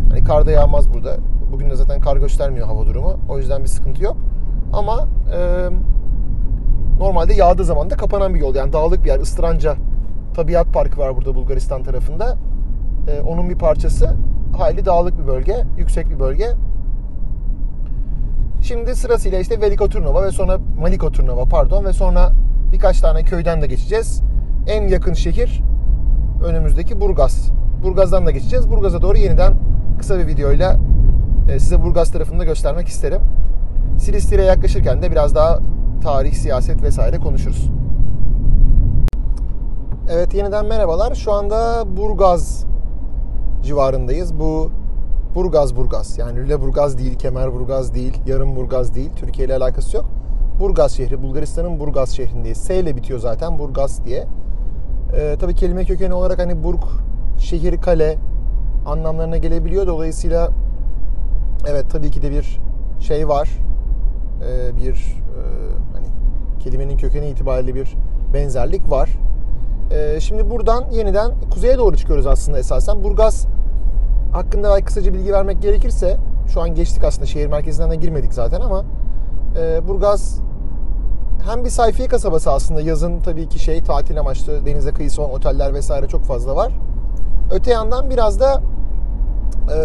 Hani 0.08 0.24
kar 0.24 0.46
da 0.46 0.50
yağmaz 0.50 0.94
burada. 0.94 1.16
Bugün 1.52 1.70
de 1.70 1.76
zaten 1.76 2.00
kar 2.00 2.16
göstermiyor 2.16 2.66
hava 2.66 2.86
durumu. 2.86 3.16
O 3.28 3.38
yüzden 3.38 3.62
bir 3.62 3.68
sıkıntı 3.68 4.04
yok. 4.04 4.16
Ama 4.72 5.08
e, 5.34 5.68
normalde 6.98 7.34
yağdığı 7.34 7.64
zaman 7.64 7.90
da 7.90 7.96
kapanan 7.96 8.34
bir 8.34 8.40
yol. 8.40 8.54
Yani 8.54 8.72
dağlık 8.72 9.04
bir 9.04 9.08
yer. 9.08 9.20
Istıranca 9.20 9.76
Tabiat 10.34 10.72
Parkı 10.72 11.00
var 11.00 11.16
burada 11.16 11.34
Bulgaristan 11.34 11.82
tarafında 11.82 12.36
e, 13.10 13.20
onun 13.20 13.50
bir 13.50 13.58
parçası. 13.58 14.16
Hayli 14.58 14.84
dağlık 14.84 15.18
bir 15.18 15.26
bölge, 15.26 15.56
yüksek 15.78 16.10
bir 16.10 16.20
bölge. 16.20 16.46
Şimdi 18.62 18.94
sırasıyla 18.94 19.38
işte 19.38 19.60
Veliko 19.60 19.88
Turnova 19.88 20.22
ve 20.22 20.30
sonra 20.30 20.58
Maliko 20.80 21.12
Turnova 21.12 21.44
pardon 21.44 21.84
ve 21.84 21.92
sonra 21.92 22.32
birkaç 22.72 23.00
tane 23.00 23.22
köyden 23.22 23.62
de 23.62 23.66
geçeceğiz. 23.66 24.22
En 24.66 24.88
yakın 24.88 25.12
şehir 25.12 25.62
önümüzdeki 26.46 27.00
Burgaz. 27.00 27.50
Burgaz'dan 27.82 28.26
da 28.26 28.30
geçeceğiz. 28.30 28.70
Burgaz'a 28.70 29.02
doğru 29.02 29.18
yeniden 29.18 29.54
kısa 29.98 30.18
bir 30.18 30.26
videoyla 30.26 30.76
e, 31.50 31.58
size 31.58 31.82
Burgaz 31.82 32.12
tarafını 32.12 32.38
da 32.38 32.44
göstermek 32.44 32.88
isterim. 32.88 33.20
Silistre'ye 33.98 34.46
yaklaşırken 34.46 35.02
de 35.02 35.10
biraz 35.10 35.34
daha 35.34 35.58
tarih, 36.02 36.32
siyaset 36.32 36.82
vesaire 36.82 37.18
konuşuruz. 37.18 37.70
Evet 40.12 40.34
yeniden 40.34 40.66
merhabalar. 40.66 41.14
Şu 41.14 41.32
anda 41.32 41.84
Burgaz 41.96 42.69
civarındayız. 43.62 44.40
Bu 44.40 44.70
Burgaz 45.34 45.76
Burgaz 45.76 46.18
yani 46.18 46.36
Lüleburgaz 46.36 46.98
değil, 46.98 47.18
Kemerburgaz 47.18 47.94
değil, 47.94 48.20
Yarımburgaz 48.26 48.94
değil. 48.94 49.10
Türkiye 49.16 49.46
ile 49.46 49.56
alakası 49.56 49.96
yok. 49.96 50.06
Burgaz 50.60 50.92
şehri, 50.92 51.22
Bulgaristan'ın 51.22 51.80
Burgaz 51.80 52.10
şehrindeyiz. 52.10 52.58
S 52.58 52.80
ile 52.80 52.96
bitiyor 52.96 53.18
zaten 53.18 53.58
Burgaz 53.58 54.04
diye. 54.04 54.26
Ee, 55.16 55.36
tabii 55.40 55.54
kelime 55.54 55.84
kökeni 55.84 56.14
olarak 56.14 56.38
hani 56.38 56.64
Burg, 56.64 56.82
şehir, 57.38 57.80
kale 57.80 58.18
anlamlarına 58.86 59.36
gelebiliyor. 59.36 59.86
Dolayısıyla 59.86 60.50
evet 61.66 61.84
tabii 61.90 62.10
ki 62.10 62.22
de 62.22 62.30
bir 62.30 62.60
şey 63.00 63.28
var. 63.28 63.48
Ee, 64.42 64.76
bir 64.76 64.92
e, 64.92 65.40
hani 65.94 66.06
kelimenin 66.60 66.96
kökeni 66.96 67.28
itibariyle 67.28 67.74
bir 67.74 67.96
benzerlik 68.34 68.90
var. 68.90 69.10
Ee, 69.90 70.20
şimdi 70.20 70.50
buradan 70.50 70.84
yeniden 70.90 71.30
kuzeye 71.50 71.78
doğru 71.78 71.96
çıkıyoruz 71.96 72.26
aslında 72.26 72.58
esasen. 72.58 73.04
Burgaz 73.04 73.46
hakkında 74.32 74.70
belki 74.70 74.84
kısaca 74.84 75.14
bilgi 75.14 75.32
vermek 75.32 75.62
gerekirse 75.62 76.16
şu 76.52 76.60
an 76.60 76.74
geçtik 76.74 77.04
aslında 77.04 77.26
şehir 77.26 77.46
merkezinden 77.46 77.90
de 77.90 77.96
girmedik 77.96 78.34
zaten 78.34 78.60
ama 78.60 78.84
e, 79.58 79.88
Burgaz 79.88 80.40
hem 81.50 81.64
bir 81.64 81.70
sayfiye 81.70 82.08
kasabası 82.08 82.50
aslında 82.50 82.80
yazın 82.80 83.20
tabii 83.20 83.48
ki 83.48 83.58
şey 83.58 83.82
tatil 83.82 84.20
amaçlı 84.20 84.66
denize 84.66 84.92
kıyısı 84.92 85.22
olan 85.22 85.32
oteller 85.32 85.74
vesaire 85.74 86.08
çok 86.08 86.22
fazla 86.22 86.56
var. 86.56 86.72
Öte 87.50 87.70
yandan 87.70 88.10
biraz 88.10 88.40
da 88.40 88.62
e, 89.74 89.78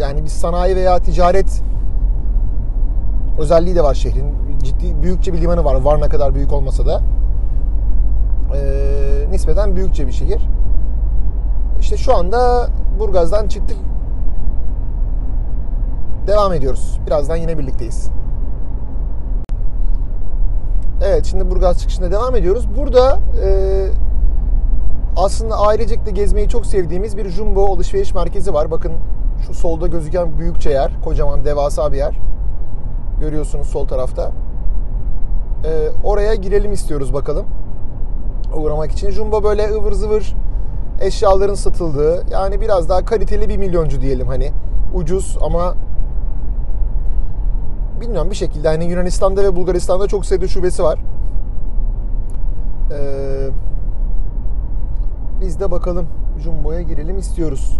yani 0.00 0.22
bir 0.22 0.28
sanayi 0.28 0.76
veya 0.76 0.98
ticaret 0.98 1.62
özelliği 3.38 3.76
de 3.76 3.82
var 3.82 3.94
şehrin. 3.94 4.34
Ciddi 4.62 5.02
büyükçe 5.02 5.32
bir 5.32 5.40
limanı 5.40 5.64
var. 5.64 5.74
Varna 5.74 6.08
kadar 6.08 6.34
büyük 6.34 6.52
olmasa 6.52 6.86
da. 6.86 7.00
E, 8.54 9.30
nispeten 9.30 9.76
büyükçe 9.76 10.06
bir 10.06 10.12
şehir. 10.12 10.48
İşte 11.80 11.96
şu 11.96 12.16
anda 12.16 12.68
Burgaz'dan 12.98 13.48
çıktık. 13.48 13.76
Devam 16.26 16.52
ediyoruz. 16.52 17.00
Birazdan 17.06 17.36
yine 17.36 17.58
birlikteyiz. 17.58 18.10
Evet 21.02 21.24
şimdi 21.24 21.50
Burgaz 21.50 21.80
çıkışında 21.80 22.10
devam 22.10 22.36
ediyoruz. 22.36 22.68
Burada 22.76 23.18
e, 23.44 23.48
aslında 25.16 25.56
ailecek 25.56 26.00
gezmeyi 26.14 26.48
çok 26.48 26.66
sevdiğimiz 26.66 27.16
bir 27.16 27.28
Jumbo 27.28 27.66
alışveriş 27.66 28.14
merkezi 28.14 28.54
var. 28.54 28.70
Bakın 28.70 28.92
şu 29.46 29.54
solda 29.54 29.86
gözüken 29.86 30.38
büyükçe 30.38 30.70
yer. 30.70 30.90
Kocaman 31.04 31.44
devasa 31.44 31.92
bir 31.92 31.96
yer. 31.96 32.18
Görüyorsunuz 33.20 33.66
sol 33.66 33.88
tarafta. 33.88 34.30
E, 35.64 35.70
oraya 36.04 36.34
girelim 36.34 36.72
istiyoruz 36.72 37.14
bakalım. 37.14 37.46
Uğramak 38.56 38.92
için. 38.92 39.10
Jumbo 39.10 39.44
böyle 39.44 39.70
ıvır 39.70 39.92
zıvır 39.92 40.34
eşyaların 41.00 41.54
satıldığı 41.54 42.24
yani 42.30 42.60
biraz 42.60 42.88
daha 42.88 43.04
kaliteli 43.04 43.48
bir 43.48 43.56
milyoncu 43.56 44.02
diyelim 44.02 44.26
hani 44.26 44.52
ucuz 44.94 45.38
ama 45.42 45.74
bilmiyorum 48.00 48.30
bir 48.30 48.36
şekilde 48.36 48.68
hani 48.68 48.84
Yunanistan'da 48.84 49.42
ve 49.42 49.56
Bulgaristan'da 49.56 50.06
çok 50.06 50.26
sayıda 50.26 50.48
şubesi 50.48 50.82
var. 50.82 50.98
Ee, 52.92 53.48
biz 55.40 55.60
de 55.60 55.70
bakalım 55.70 56.06
Jumbo'ya 56.38 56.82
girelim 56.82 57.18
istiyoruz. 57.18 57.78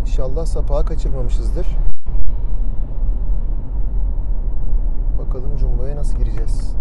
İnşallah 0.00 0.46
sapağı 0.46 0.84
kaçırmamışızdır. 0.84 1.66
Bakalım 5.18 5.58
Jumbo'ya 5.58 5.96
nasıl 5.96 6.18
gireceğiz. 6.18 6.76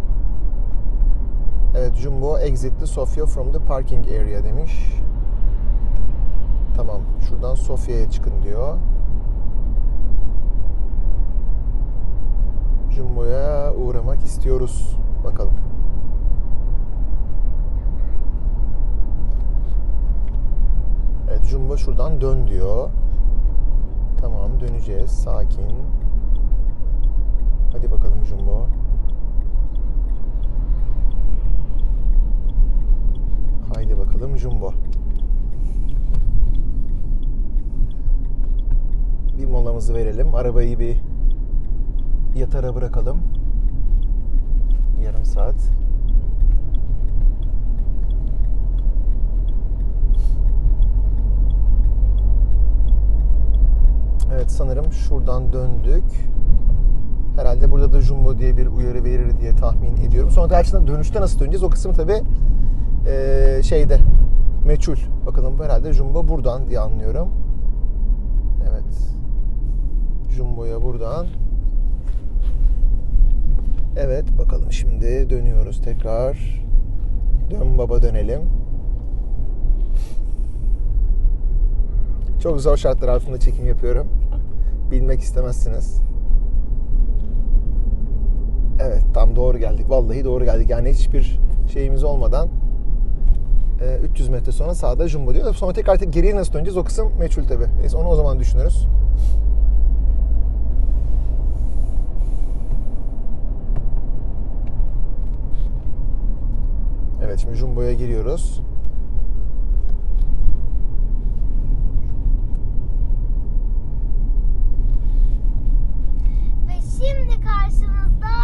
Evet 1.78 1.96
Jumbo 1.96 2.38
exit 2.38 2.80
the 2.80 2.88
Sofia 2.88 3.26
from 3.26 3.52
the 3.52 3.60
parking 3.60 4.08
area 4.08 4.44
demiş. 4.44 5.02
Tamam 6.76 7.02
şuradan 7.30 7.56
Sofya'ya 7.56 8.10
çıkın 8.12 8.44
diyor. 8.44 8.78
Jumbo'ya 12.92 13.74
uğramak 13.74 14.24
istiyoruz. 14.24 14.98
Bakalım. 15.24 15.54
Evet 21.30 21.44
Jumbo 21.44 21.78
şuradan 21.78 22.22
dön 22.22 22.48
diyor. 22.48 22.90
Tamam 24.22 24.60
döneceğiz. 24.60 25.12
Sakin. 25.12 25.72
Hadi 27.74 27.92
bakalım 27.92 28.26
Jumbo. 28.26 28.68
Haydi 33.76 33.98
bakalım 33.98 34.38
Jumbo. 34.38 34.74
Bir 39.38 39.46
molamızı 39.46 39.94
verelim. 39.94 40.36
Arabayı 40.36 40.80
bir 40.80 40.98
yatara 42.36 42.76
bırakalım. 42.76 43.18
Yarım 45.04 45.26
saat. 45.26 45.56
Evet 54.34 54.52
sanırım 54.52 54.92
şuradan 54.92 55.54
döndük. 55.54 56.04
Herhalde 57.36 57.72
burada 57.72 57.94
da 57.94 58.02
Jumbo 58.02 58.38
diye 58.38 58.58
bir 58.58 58.68
uyarı 58.68 59.04
verir 59.04 59.40
diye 59.42 59.56
tahmin 59.56 59.98
ediyorum. 59.98 60.32
Sonra 60.32 60.48
gerçekten 60.48 60.88
dönüşte 60.88 61.22
nasıl 61.22 61.40
döneceğiz? 61.40 61.64
O 61.64 61.70
kısmı 61.70 61.94
tabii 61.94 62.22
ee, 63.08 63.62
şeyde 63.64 64.00
meçhul. 64.66 64.96
Bakalım 65.26 65.64
herhalde 65.64 65.94
Jumbo 65.94 66.28
buradan 66.28 66.70
diye 66.70 66.80
anlıyorum. 66.80 67.28
Evet. 68.70 69.16
Jumbo'ya 70.30 70.82
buradan. 70.82 71.28
Evet 73.98 74.26
bakalım 74.40 74.72
şimdi 74.72 75.30
dönüyoruz 75.30 75.82
tekrar. 75.82 76.64
Dön 77.52 77.78
baba 77.78 78.02
dönelim. 78.02 78.42
Çok 82.44 82.62
zor 82.62 82.78
şartlar 82.78 83.08
altında 83.08 83.40
çekim 83.40 83.68
yapıyorum. 83.68 84.08
Bilmek 84.92 85.22
istemezsiniz. 85.22 86.02
Evet 88.80 89.04
tam 89.14 89.36
doğru 89.36 89.58
geldik. 89.58 89.90
Vallahi 89.90 90.24
doğru 90.24 90.46
geldik. 90.46 90.70
Yani 90.70 90.90
hiçbir 90.90 91.40
şeyimiz 91.74 92.04
olmadan 92.04 92.50
300 94.04 94.30
metre 94.30 94.52
sonra 94.52 94.76
sağda 94.76 95.08
Jumbo 95.08 95.34
diyor. 95.34 95.56
Sonra 95.56 95.74
tekrar 95.74 95.96
geriye 95.96 96.36
nasıl 96.36 96.54
döneceğiz 96.54 96.78
o 96.78 96.84
kısım 96.84 97.12
meçhul 97.20 97.44
tabi. 97.44 97.66
Neyse 97.82 97.98
onu 97.98 98.08
o 98.08 98.16
zaman 98.16 98.40
düşünürüz. 98.40 98.88
Evet 107.26 107.40
şimdi 107.40 107.56
Jumbo'ya 107.56 107.94
giriyoruz. 107.94 108.62
Ve 116.68 116.74
şimdi 117.00 117.42
karşınızda 117.42 118.36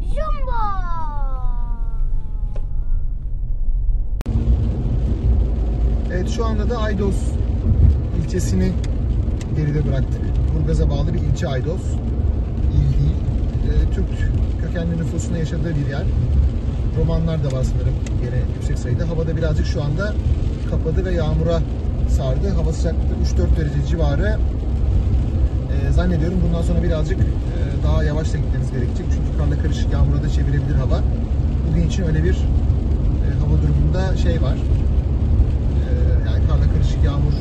Jumbo. 0.00 0.84
Evet 6.64 6.72
şu 6.72 6.78
anda 6.78 6.82
da 6.82 6.86
Aydos 6.86 7.16
ilçesini 8.24 8.72
geride 9.56 9.86
bıraktık. 9.86 10.20
Burgaz'a 10.54 10.90
bağlı 10.90 11.14
bir 11.14 11.20
ilçe 11.20 11.48
Aydos. 11.48 11.82
İl 12.72 12.98
değil. 12.98 13.16
Ee, 13.64 13.94
Türk 13.94 14.06
kökenli 14.62 14.98
nüfusuna 14.98 15.38
yaşadığı 15.38 15.74
bir 15.76 15.90
yer. 15.90 16.04
Romanlar 16.98 17.44
da 17.44 17.56
var 17.56 17.64
sanırım 17.64 17.94
gene 18.22 18.42
yüksek 18.54 18.78
sayıda. 18.78 19.08
Havada 19.08 19.36
birazcık 19.36 19.66
şu 19.66 19.82
anda 19.82 20.14
kapadı 20.70 21.04
ve 21.04 21.12
yağmura 21.12 21.60
sardı. 22.08 22.48
Hava 22.48 22.72
sıcaklığı 22.72 22.98
3-4 23.38 23.56
derece 23.56 23.86
civarı. 23.88 24.38
Ee, 25.72 25.92
zannediyorum 25.92 26.38
bundan 26.48 26.62
sonra 26.62 26.82
birazcık 26.82 27.18
e, 27.20 27.24
daha 27.86 28.04
yavaş 28.04 28.32
da 28.32 28.36
gitmemiz 28.38 28.70
gerekecek. 28.70 29.06
Çünkü 29.14 29.38
karla 29.38 29.62
karışık 29.62 29.92
yağmura 29.92 30.22
da 30.22 30.28
çevirebilir 30.28 30.74
hava. 30.74 31.00
Bugün 31.70 31.88
için 31.88 32.02
öyle 32.02 32.24
bir 32.24 32.34
e, 32.34 33.28
hava 33.40 33.62
durumunda 33.62 34.16
şey 34.16 34.42
var. 34.42 34.56
E, 35.84 35.90
yani 36.30 36.46
karla 36.48 36.72
karışık 36.72 36.93
yağmur 37.04 37.34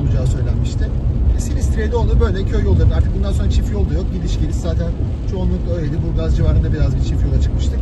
olacağı 0.00 0.26
söylenmişti. 0.26 0.90
E, 1.36 1.40
Silistriye'de 1.40 1.96
oldu 1.96 2.16
böyle 2.20 2.44
köy 2.44 2.62
yolları. 2.62 2.94
Artık 2.94 3.16
bundan 3.16 3.32
sonra 3.32 3.50
çift 3.50 3.72
yol 3.72 3.90
da 3.90 3.94
yok. 3.94 4.06
Gidiş 4.12 4.40
geliş 4.40 4.56
zaten 4.56 4.90
çoğunlukla 5.30 5.72
öyleydi. 5.76 5.96
Burgaz 6.08 6.36
civarında 6.36 6.72
biraz 6.72 6.96
bir 6.96 7.04
çift 7.04 7.24
yola 7.24 7.40
çıkmıştık. 7.40 7.78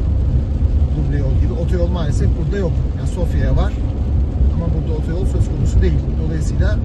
Duble 0.97 1.19
yol 1.19 1.35
gibi. 1.41 1.53
Otoyol 1.53 1.89
maalesef 1.89 2.29
burada 2.39 2.57
yok. 2.59 2.73
Yani 2.99 3.09
Sofya'ya 3.09 3.57
var. 3.57 3.73
Ama 4.55 4.67
burada 4.75 5.01
otoyol 5.01 5.27
söz 5.27 5.49
konusu 5.49 5.83
değil. 5.83 5.99
Dolayısıyla 6.27 6.79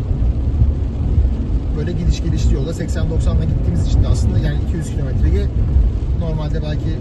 böyle 1.78 1.92
gidiş 1.92 2.24
gelişli 2.24 2.56
yolda 2.56 2.72
80-90'la 2.72 3.44
gittiğimiz 3.44 3.88
için 3.88 4.04
de 4.04 4.08
aslında 4.08 4.38
yani 4.40 4.58
200 4.68 4.90
kilometreyi 4.90 5.46
normalde 6.20 6.64
belki 6.64 6.92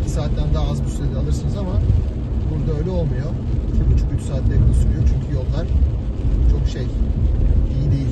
2 0.00 0.10
saatten 0.10 0.54
daha 0.54 0.70
az 0.70 0.82
bir 0.84 0.88
sürede 0.88 1.18
alırsınız 1.18 1.56
ama 1.56 1.74
burada 2.50 2.78
öyle 2.78 2.90
olmuyor. 2.90 3.30
2,5-3 4.18 4.20
saatte 4.28 4.52
yakın 4.54 4.72
sürüyor 4.72 5.02
çünkü 5.12 5.34
yollar 5.34 5.66
şey 6.72 6.82
iyi 6.82 7.90
değil 7.92 8.08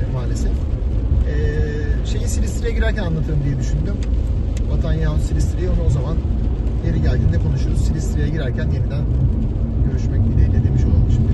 e, 0.00 0.12
maalesef. 0.12 0.52
Ee, 0.52 2.06
şeyi 2.06 2.28
Silistri'ye 2.28 2.74
girerken 2.74 3.02
anlatırım 3.02 3.44
diye 3.44 3.58
düşündüm. 3.58 3.96
Vatan 4.70 4.92
yahut 4.92 5.22
Silistri'yi 5.22 5.68
onu 5.68 5.86
o 5.86 5.90
zaman 5.90 6.16
yeri 6.86 7.02
geldiğinde 7.02 7.38
konuşuruz. 7.38 7.86
Silistri'ye 7.86 8.28
girerken 8.28 8.70
yeniden 8.70 9.04
görüşmek 9.86 10.24
dileğiyle 10.24 10.64
demiş 10.64 10.82
olalım 10.84 11.10
şimdi. 11.10 11.32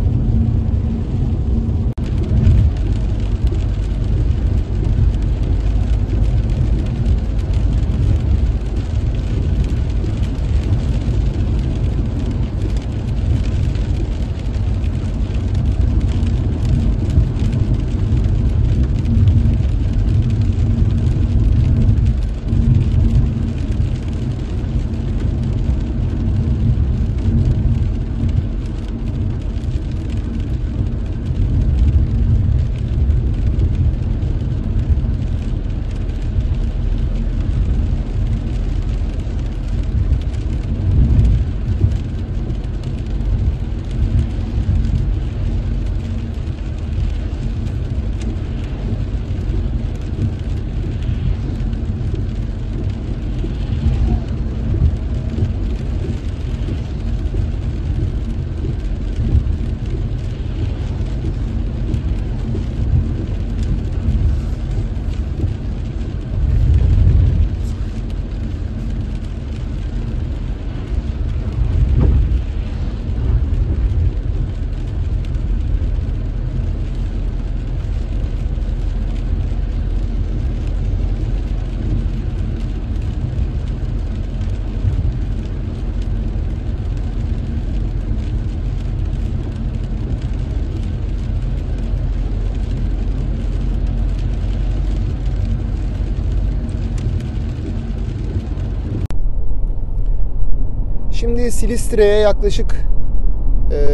Şimdi 101.48 101.60
Silistre'ye 101.60 102.18
yaklaşık 102.18 102.74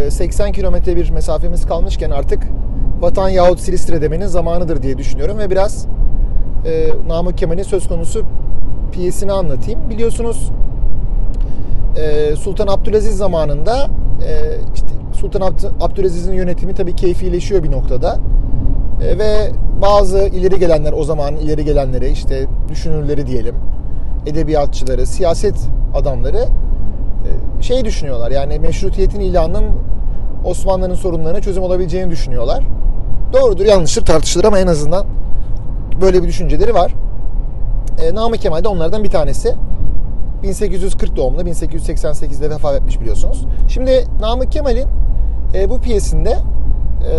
e, 0.06 0.10
80 0.10 0.52
kilometre 0.52 0.96
bir 0.96 1.10
mesafemiz 1.10 1.66
kalmışken 1.66 2.10
artık 2.10 2.42
vatan 3.00 3.28
yahut 3.28 3.60
Silistre 3.60 4.02
demenin 4.02 4.26
zamanıdır 4.26 4.82
diye 4.82 4.98
düşünüyorum 4.98 5.38
ve 5.38 5.50
biraz 5.50 5.86
e, 6.66 6.88
Namık 7.08 7.38
Kemal'in 7.38 7.62
söz 7.62 7.88
konusu 7.88 8.24
piyesini 8.92 9.32
anlatayım. 9.32 9.80
Biliyorsunuz 9.90 10.50
e, 11.96 12.36
Sultan 12.36 12.66
Abdülaziz 12.66 13.16
zamanında 13.16 13.86
e, 14.28 14.32
işte 14.74 14.86
Sultan 15.12 15.40
Abd- 15.40 15.70
Abdülaziz'in 15.80 16.32
yönetimi 16.32 16.74
tabii 16.74 16.96
keyfileşiyor 16.96 17.62
bir 17.62 17.70
noktada. 17.70 18.18
E, 19.02 19.18
ve 19.18 19.50
bazı 19.82 20.18
ileri 20.18 20.58
gelenler 20.58 20.92
o 20.92 21.04
zaman 21.04 21.36
ileri 21.36 21.64
gelenleri 21.64 22.08
işte 22.08 22.46
düşünürleri 22.68 23.26
diyelim 23.26 23.54
edebiyatçıları, 24.26 25.06
siyaset 25.06 25.56
adamları 25.94 26.38
e, 26.38 26.46
şey 27.60 27.84
düşünüyorlar. 27.84 28.30
Yani 28.30 28.58
meşrutiyetin 28.58 29.20
ilanının 29.20 29.64
Osmanlı'nın 30.44 30.94
sorunlarına 30.94 31.40
çözüm 31.40 31.62
olabileceğini 31.62 32.10
düşünüyorlar. 32.10 32.64
Doğrudur 33.32 33.64
yanlıştır 33.64 34.04
tartışılır 34.04 34.44
ama 34.44 34.58
en 34.58 34.66
azından 34.66 35.06
böyle 36.00 36.22
bir 36.22 36.28
düşünceleri 36.28 36.74
var. 36.74 36.94
E, 38.02 38.14
Namık 38.14 38.40
Kemal 38.40 38.64
de 38.64 38.68
onlardan 38.68 39.04
bir 39.04 39.10
tanesi. 39.10 39.54
1840 40.42 41.16
doğumlu, 41.16 41.40
1888'de 41.42 42.50
vefat 42.50 42.74
etmiş 42.74 43.00
biliyorsunuz. 43.00 43.44
Şimdi 43.68 44.04
Namık 44.20 44.52
Kemal'in 44.52 44.86
e, 45.54 45.70
bu 45.70 45.80
piyesinde 45.80 46.30
e, 46.30 47.14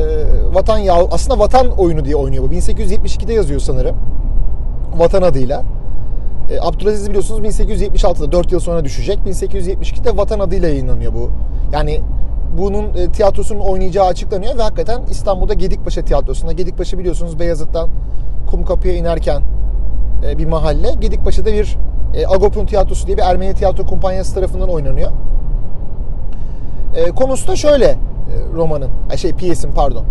Vatan 0.54 0.78
ya 0.78 0.96
aslında 1.12 1.40
Vatan 1.40 1.68
oyunu 1.78 2.06
diye 2.06 2.16
oynuyor 2.16 2.44
bu. 2.44 2.54
1872'de 2.54 3.34
yazıyor 3.34 3.60
sanırım. 3.60 3.96
Vatan 4.98 5.22
adıyla. 5.22 5.64
E, 6.50 6.60
Abdülaziz 6.62 7.10
biliyorsunuz 7.10 7.60
1876'da 7.60 8.32
4 8.32 8.52
yıl 8.52 8.60
sonra 8.60 8.86
düşecek. 8.86 9.20
1872'de 9.28 10.18
Vatan 10.18 10.40
adıyla 10.40 10.68
yayınlanıyor 10.68 11.14
bu. 11.14 11.30
Yani 11.74 12.02
bunun 12.58 12.94
e, 12.94 13.12
tiyatrosunun 13.12 13.60
oynayacağı 13.60 14.06
açıklanıyor 14.06 14.58
ve 14.58 14.62
hakikaten 14.62 15.02
İstanbul'da 15.10 15.54
Gedikpaşa 15.54 16.02
tiyatrosunda. 16.02 16.52
Gedikpaşa 16.52 16.98
biliyorsunuz 16.98 17.40
Beyazıt'tan 17.40 17.90
Kumkapı'ya 18.48 18.94
inerken 18.94 19.42
e, 20.28 20.38
bir 20.38 20.46
mahalle. 20.46 20.94
Gedikpaşa'da 21.00 21.54
bir 21.54 21.78
e, 22.14 22.28
Agop'un 22.28 22.66
tiyatrosu 22.66 23.08
diye 23.08 23.18
bir 23.18 23.22
Ermeni 23.22 23.54
tiyatro 23.54 23.86
kumpanyası 23.86 24.36
tarafından 24.36 24.70
oynanıyor. 24.70 25.12
E, 26.96 27.12
konusu 27.12 27.48
da 27.48 27.56
şöyle 27.56 27.86
e, 27.86 27.98
romanın, 28.54 28.90
şey 29.16 29.34
piyesin 29.34 29.72
pardon. 29.72 30.06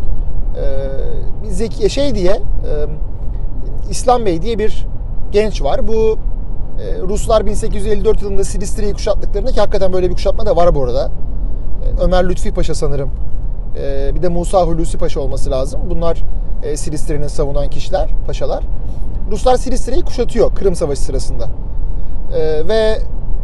E, 1.44 1.50
Zeki 1.50 1.90
şey 1.90 2.14
diye 2.14 2.32
e, 2.32 2.72
İslam 3.90 4.26
Bey 4.26 4.42
diye 4.42 4.58
bir 4.58 4.86
genç 5.34 5.62
var. 5.62 5.88
Bu 5.88 6.18
e, 6.80 7.02
Ruslar 7.02 7.46
1854 7.46 8.22
yılında 8.22 8.44
Silistre'yi 8.44 8.92
kuşattıklarında 8.92 9.52
ki 9.52 9.60
hakikaten 9.60 9.92
böyle 9.92 10.10
bir 10.10 10.14
kuşatma 10.14 10.46
da 10.46 10.56
var 10.56 10.74
bu 10.74 10.84
arada. 10.84 11.10
E, 11.84 12.02
Ömer 12.02 12.28
Lütfi 12.28 12.54
Paşa 12.54 12.74
sanırım. 12.74 13.10
E, 13.78 14.14
bir 14.14 14.22
de 14.22 14.28
Musa 14.28 14.62
Hulusi 14.62 14.98
Paşa 14.98 15.20
olması 15.20 15.50
lazım. 15.50 15.80
Bunlar 15.90 16.22
e, 16.62 16.76
Silistre'nin 16.76 17.26
savunan 17.26 17.70
kişiler, 17.70 18.08
paşalar. 18.26 18.64
Ruslar 19.30 19.56
Silistre'yi 19.56 20.02
kuşatıyor 20.02 20.54
Kırım 20.54 20.74
Savaşı 20.74 21.02
sırasında. 21.02 21.48
E, 22.36 22.68
ve 22.68 22.98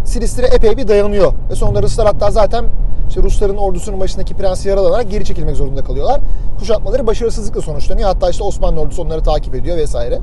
Silistre 0.05 0.47
epey 0.47 0.77
bir 0.77 0.89
dayanıyor. 0.89 1.33
Ve 1.51 1.55
sonunda 1.55 1.83
Ruslar 1.83 2.07
hatta 2.07 2.31
zaten 2.31 2.65
işte 3.09 3.23
Rusların 3.23 3.57
ordusunun 3.57 4.01
başındaki 4.01 4.35
prensi 4.35 4.69
yaralanarak 4.69 5.11
geri 5.11 5.25
çekilmek 5.25 5.57
zorunda 5.57 5.85
kalıyorlar. 5.85 6.21
Kuşatmaları 6.59 7.07
başarısızlıkla 7.07 7.61
sonuçlanıyor. 7.61 8.09
Hatta 8.09 8.31
işte 8.31 8.45
Osmanlı 8.45 8.81
ordusu 8.81 9.03
onları 9.03 9.23
takip 9.23 9.55
ediyor 9.55 9.77
vesaire. 9.77 10.19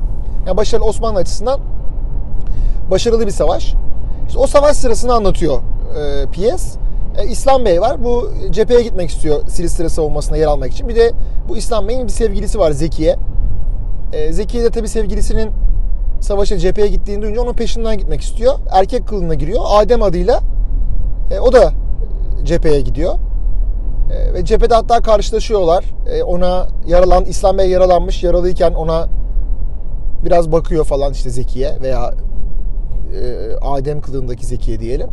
Yani 0.48 0.56
başarılı 0.56 0.84
Osmanlı 0.84 1.18
açısından 1.18 1.60
başarılı 2.90 3.26
bir 3.26 3.30
savaş. 3.30 3.74
İşte 4.26 4.38
o 4.38 4.46
savaş 4.46 4.76
sırasını 4.76 5.14
anlatıyor 5.14 5.60
e, 5.98 6.30
piyes. 6.30 6.76
E, 7.18 7.26
İslam 7.26 7.64
Bey 7.64 7.80
var. 7.80 8.04
Bu 8.04 8.30
cepheye 8.50 8.82
gitmek 8.82 9.10
istiyor 9.10 9.40
Silistre 9.48 9.88
savunmasına 9.88 10.36
yer 10.36 10.46
almak 10.46 10.72
için. 10.72 10.88
Bir 10.88 10.96
de 10.96 11.12
bu 11.48 11.56
İslam 11.56 11.88
Bey'in 11.88 12.06
bir 12.06 12.12
sevgilisi 12.12 12.58
var 12.58 12.70
Zekiye. 12.70 13.16
E, 14.12 14.32
Zekiye 14.32 14.64
de 14.64 14.70
tabii 14.70 14.88
sevgilisinin 14.88 15.50
savaşa 16.20 16.58
cepheye 16.58 16.88
gittiğini 16.88 17.22
duyunca 17.22 17.42
onun 17.42 17.52
peşinden 17.52 17.98
gitmek 17.98 18.20
istiyor. 18.20 18.54
Erkek 18.70 19.08
kılığına 19.08 19.34
giriyor. 19.34 19.60
Adem 19.68 20.02
adıyla 20.02 20.40
e, 21.30 21.40
o 21.40 21.52
da 21.52 21.72
cepheye 22.44 22.80
gidiyor. 22.80 23.14
E, 24.12 24.34
ve 24.34 24.44
cephede 24.44 24.74
hatta 24.74 25.00
karşılaşıyorlar. 25.00 25.84
E, 26.12 26.22
ona 26.22 26.66
yaralan 26.86 27.24
İslam 27.24 27.58
Bey 27.58 27.70
yaralanmış. 27.70 28.22
Yaralıyken 28.22 28.74
ona 28.74 29.08
biraz 30.24 30.52
bakıyor 30.52 30.84
falan 30.84 31.12
işte 31.12 31.30
Zekiye 31.30 31.78
veya 31.82 32.14
e, 33.14 33.56
Adem 33.62 34.00
kılığındaki 34.00 34.46
Zekiye 34.46 34.80
diyelim. 34.80 35.08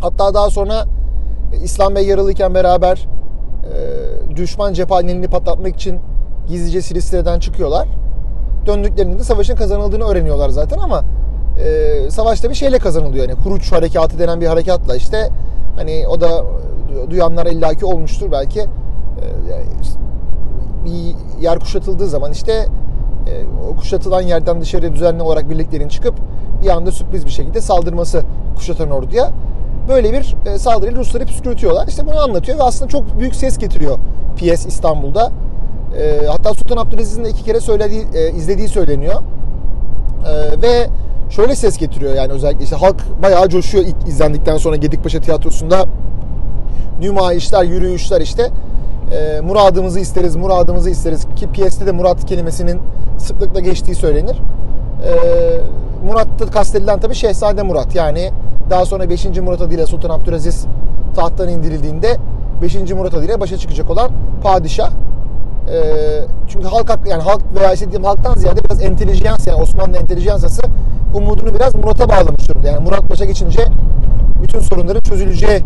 Hatta 0.00 0.34
daha 0.34 0.50
sonra 0.50 0.84
e, 1.52 1.56
İslam 1.56 1.94
Bey 1.94 2.06
yaralıyken 2.06 2.54
beraber 2.54 3.08
e, 3.64 4.36
düşman 4.36 4.72
cephaneliğini 4.72 5.28
patlatmak 5.28 5.74
için 5.74 6.00
gizlice 6.48 6.82
Silistre'den 6.82 7.38
çıkıyorlar. 7.38 7.88
Döndüklerinde 8.66 9.18
de 9.18 9.24
savaşın 9.24 9.56
kazanıldığını 9.56 10.04
öğreniyorlar 10.04 10.48
zaten 10.48 10.78
ama 10.78 11.04
e, 11.58 12.10
savaşta 12.10 12.50
bir 12.50 12.54
şeyle 12.54 12.78
kazanılıyor. 12.78 13.28
Yani 13.28 13.40
Huruç 13.40 13.72
harekatı 13.72 14.18
denen 14.18 14.40
bir 14.40 14.46
harekatla 14.46 14.96
işte 14.96 15.28
hani 15.76 16.08
o 16.08 16.20
da 16.20 16.44
duyanlar 17.10 17.46
illaki 17.46 17.86
olmuştur 17.86 18.32
belki. 18.32 18.60
E, 18.60 18.66
bir 20.84 21.14
yer 21.42 21.58
kuşatıldığı 21.58 22.08
zaman 22.08 22.32
işte 22.32 22.66
e, 23.26 23.76
kuşatılan 23.76 24.20
yerden 24.20 24.60
dışarıya 24.60 24.92
düzenli 24.92 25.22
olarak 25.22 25.50
birliklerin 25.50 25.88
çıkıp 25.88 26.14
bir 26.62 26.68
anda 26.68 26.92
sürpriz 26.92 27.26
bir 27.26 27.30
şekilde 27.30 27.60
saldırması 27.60 28.22
kuşatan 28.56 28.90
orduya. 28.90 29.30
Böyle 29.88 30.12
bir 30.12 30.34
e, 30.46 30.58
saldırıyla 30.58 31.00
Rusları 31.00 31.26
püskürtüyorlar. 31.26 31.88
İşte 31.88 32.06
bunu 32.06 32.20
anlatıyor 32.20 32.58
ve 32.58 32.62
aslında 32.62 32.88
çok 32.88 33.18
büyük 33.18 33.34
ses 33.34 33.58
getiriyor 33.58 33.98
piyes 34.36 34.66
İstanbul'da. 34.66 35.32
E, 35.98 36.26
hatta 36.26 36.54
Sultan 36.54 36.76
Abdülaziz'in 36.76 37.24
de 37.24 37.30
iki 37.30 37.44
kere 37.44 37.60
söylediği, 37.60 38.04
e, 38.14 38.30
izlediği 38.30 38.68
söyleniyor. 38.68 39.22
E, 40.26 40.62
ve 40.62 40.88
şöyle 41.30 41.56
ses 41.56 41.78
getiriyor 41.78 42.14
yani 42.14 42.32
özellikle 42.32 42.64
işte 42.64 42.76
halk 42.76 43.22
bayağı 43.22 43.48
coşuyor 43.48 43.84
ilk 43.84 44.08
izlendikten 44.08 44.56
sonra 44.56 44.76
Gedikpaşa 44.76 45.20
Tiyatrosu'nda 45.20 45.86
nümayişler, 47.00 47.64
yürüyüşler 47.64 48.20
işte 48.20 48.50
e, 49.14 49.40
muradımızı 49.40 50.00
isteriz, 50.00 50.36
muradımızı 50.36 50.90
isteriz 50.90 51.26
ki 51.36 51.50
piyeste 51.52 51.86
de 51.86 51.92
murat 51.92 52.26
kelimesinin 52.26 52.80
sıklıkla 53.18 53.60
geçtiği 53.60 53.94
söylenir. 53.94 54.36
E, 55.06 55.12
Murat'ta 56.06 56.46
kastedilen 56.46 57.00
tabii 57.00 57.14
Şehzade 57.14 57.62
Murat 57.62 57.94
yani 57.94 58.30
daha 58.70 58.84
sonra 58.84 59.10
5. 59.10 59.24
Murat 59.24 59.60
adıyla 59.60 59.86
Sultan 59.86 60.10
Abdülaziz 60.10 60.66
tahttan 61.16 61.48
indirildiğinde 61.48 62.16
5. 62.62 62.74
Murat 62.92 63.14
adıyla 63.14 63.40
başa 63.40 63.58
çıkacak 63.58 63.90
olan 63.90 64.10
padişah. 64.42 64.90
E, 64.90 65.80
çünkü 66.48 66.66
halk 66.66 66.98
yani 67.06 67.22
halk 67.22 67.42
veya 67.60 67.72
işte 67.72 67.86
halktan 68.02 68.34
ziyade 68.34 68.64
biraz 68.64 68.82
entelijans 68.82 69.46
yani 69.46 69.62
Osmanlı 69.62 69.96
entelijansası 69.96 70.62
umudunu 71.14 71.54
biraz 71.54 71.74
Murat'a 71.74 72.08
bağlamış 72.08 72.48
durumda. 72.48 72.68
Yani 72.68 72.84
Murat 72.84 73.10
başa 73.10 73.24
geçince 73.24 73.64
bütün 74.42 74.60
sorunların 74.60 75.00
çözüleceği 75.00 75.60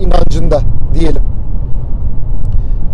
inancında 0.00 0.60
diyelim. 0.94 1.22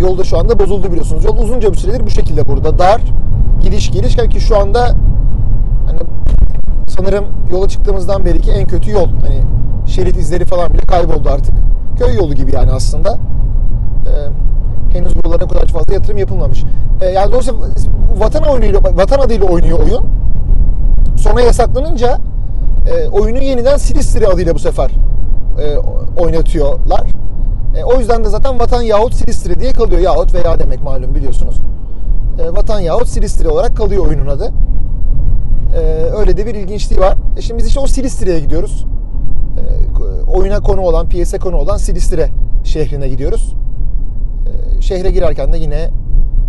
Yolda 0.01 0.25
şu 0.25 0.39
anda 0.39 0.59
bozuldu 0.59 0.89
biliyorsunuz. 0.89 1.25
Yol 1.25 1.39
uzunca 1.39 1.73
bir 1.73 1.77
süredir 1.77 2.07
bu 2.07 2.11
şekilde 2.11 2.49
burada. 2.49 2.79
Dar, 2.79 3.01
gidiş 3.61 3.91
geliş 3.91 4.17
ki 4.17 4.41
şu 4.41 4.59
anda 4.59 4.81
hani 5.87 5.99
sanırım 6.89 7.25
yola 7.53 7.69
çıktığımızdan 7.69 8.25
beri 8.25 8.41
ki 8.41 8.51
en 8.51 8.67
kötü 8.67 8.91
yol. 8.91 9.09
Hani 9.09 9.43
şerit 9.87 10.17
izleri 10.17 10.45
falan 10.45 10.73
bile 10.73 10.83
kayboldu 10.83 11.29
artık. 11.29 11.55
Köy 11.99 12.15
yolu 12.15 12.35
gibi 12.35 12.55
yani 12.55 12.71
aslında. 12.71 13.19
Ee, 14.07 14.99
henüz 14.99 15.17
buralara 15.17 15.49
kadar 15.49 15.67
fazla 15.67 15.95
yatırım 15.95 16.19
yapılmamış. 16.19 16.65
Ee, 17.01 17.07
yani 17.07 17.29
dolayısıyla 17.29 17.61
vatan 18.19 18.43
oyunuyla, 18.43 18.81
vatan 18.85 19.19
adıyla 19.19 19.47
oynuyor 19.47 19.79
oyun. 19.79 20.07
Sonra 21.17 21.41
yasaklanınca 21.41 22.19
e, 22.89 23.09
oyunu 23.09 23.39
yeniden 23.39 23.77
Silistri 23.77 24.27
adıyla 24.29 24.55
bu 24.55 24.59
sefer 24.59 24.91
e, 25.59 25.77
oynatıyorlar. 26.21 27.03
E, 27.79 27.85
o 27.85 27.99
yüzden 27.99 28.25
de 28.25 28.29
zaten 28.29 28.59
vatan 28.59 28.83
yahut 28.83 29.15
Silistri 29.15 29.61
diye 29.61 29.73
kalıyor. 29.73 30.01
Yahut 30.01 30.35
veya 30.35 30.59
demek 30.59 30.83
malum 30.83 31.15
biliyorsunuz. 31.15 31.57
E, 32.43 32.53
vatan 32.53 32.81
yahut 32.81 33.09
Silistri 33.09 33.49
olarak 33.49 33.77
kalıyor 33.77 34.07
oyunun 34.07 34.27
adı. 34.27 34.53
E, 35.75 35.81
öyle 36.19 36.37
de 36.37 36.47
bir 36.47 36.55
ilginçliği 36.55 37.01
var. 37.01 37.17
E, 37.37 37.41
şimdi 37.41 37.59
biz 37.59 37.67
işte 37.67 37.81
o 37.81 37.87
Silistri'ye 37.87 38.41
gidiyoruz. 38.41 38.87
E, 39.59 39.63
oyuna 40.31 40.61
konu 40.61 40.81
olan, 40.81 41.09
piyese 41.09 41.39
konu 41.39 41.57
olan 41.57 41.77
Silistre 41.77 42.29
şehrine 42.65 43.09
gidiyoruz. 43.09 43.55
E, 44.47 44.83
şehre 44.83 45.11
girerken 45.11 45.53
de 45.53 45.59
yine 45.59 45.91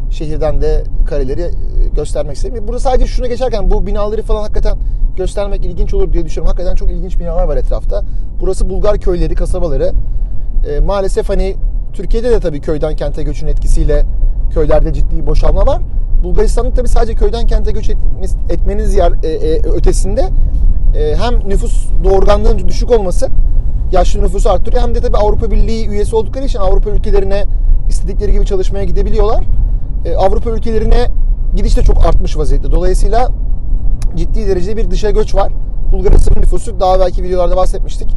şehirden 0.10 0.62
de 0.62 0.84
kareleri 1.06 1.50
göstermek 1.96 2.36
istedim. 2.36 2.64
Burada 2.68 2.80
sadece 2.80 3.06
şuna 3.06 3.28
geçerken 3.28 3.72
bu 3.72 3.88
binaları 3.88 4.22
falan 4.22 4.42
hakikaten 4.42 4.78
göstermek 5.18 5.66
ilginç 5.66 5.94
olur 5.94 6.14
diye 6.14 6.26
düşünüyorum. 6.26 6.48
Hakikaten 6.48 6.76
çok 6.76 6.92
ilginç 6.92 7.20
binalar 7.20 7.44
var 7.44 7.58
etrafta. 7.58 8.04
Burası 8.42 8.70
Bulgar 8.70 8.98
köyleri, 8.98 9.36
kasabaları. 9.36 9.92
E, 10.68 10.80
maalesef 10.80 11.30
hani 11.30 11.56
Türkiye'de 11.94 12.32
de 12.32 12.40
tabii 12.40 12.62
köyden 12.62 12.96
kente 12.96 13.24
göçün 13.24 13.48
etkisiyle 13.48 14.06
köylerde 14.54 14.94
ciddi 14.94 15.28
boşalma 15.28 15.68
var. 15.68 15.82
Bulgaristan'ın 16.24 16.72
tabii 16.72 16.88
sadece 16.88 17.14
köyden 17.14 17.48
kente 17.48 17.72
göç 17.72 17.90
etmeniz, 17.90 18.36
etmenin 18.50 18.86
ziyar, 18.86 19.14
e, 19.24 19.28
e, 19.28 19.62
ötesinde 19.62 20.30
e, 20.96 21.16
hem 21.16 21.50
nüfus 21.50 21.88
doğurganlığının 22.04 22.68
düşük 22.68 22.92
olması 22.92 23.28
yaşlı 23.92 24.24
nüfusu 24.24 24.50
arttırıyor. 24.50 24.84
Hem 24.84 24.96
de 24.96 25.02
tabii 25.02 25.18
Avrupa 25.18 25.52
Birliği 25.52 25.88
üyesi 25.88 26.16
oldukları 26.16 26.46
için 26.46 26.60
Avrupa 26.60 26.90
ülkelerine 26.90 27.46
istedikleri 27.90 28.32
gibi 28.32 28.46
çalışmaya 28.46 28.84
gidebiliyorlar. 28.84 29.44
E, 30.06 30.16
Avrupa 30.16 30.50
ülkelerine 30.50 31.08
gidiş 31.56 31.78
de 31.78 31.82
çok 31.82 32.06
artmış 32.06 32.38
vaziyette. 32.38 32.72
Dolayısıyla 32.72 33.30
ciddi 34.16 34.48
derecede 34.48 34.78
bir 34.78 34.92
dışa 34.92 35.12
göç 35.12 35.36
var. 35.36 35.52
Bulgaristan'ın 35.92 36.42
nüfusu 36.42 36.80
daha 36.80 37.00
belki 37.00 37.24
videolarda 37.24 37.58
bahsetmiştik. 37.58 38.16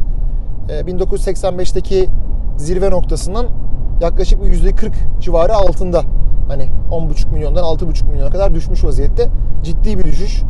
E, 0.69 0.79
1985'teki 0.79 2.09
zirve 2.57 2.91
noktasından 2.91 3.45
yaklaşık 4.01 4.43
bir 4.43 4.53
%40 4.53 4.91
civarı 5.19 5.53
altında. 5.53 6.03
Hani 6.47 6.69
10,5 6.91 7.31
milyondan 7.33 7.63
6,5 7.63 8.11
milyona 8.11 8.29
kadar 8.29 8.55
düşmüş 8.55 8.83
vaziyette. 8.83 9.29
Ciddi 9.63 9.99
bir 9.99 10.03
düşüş 10.03 10.43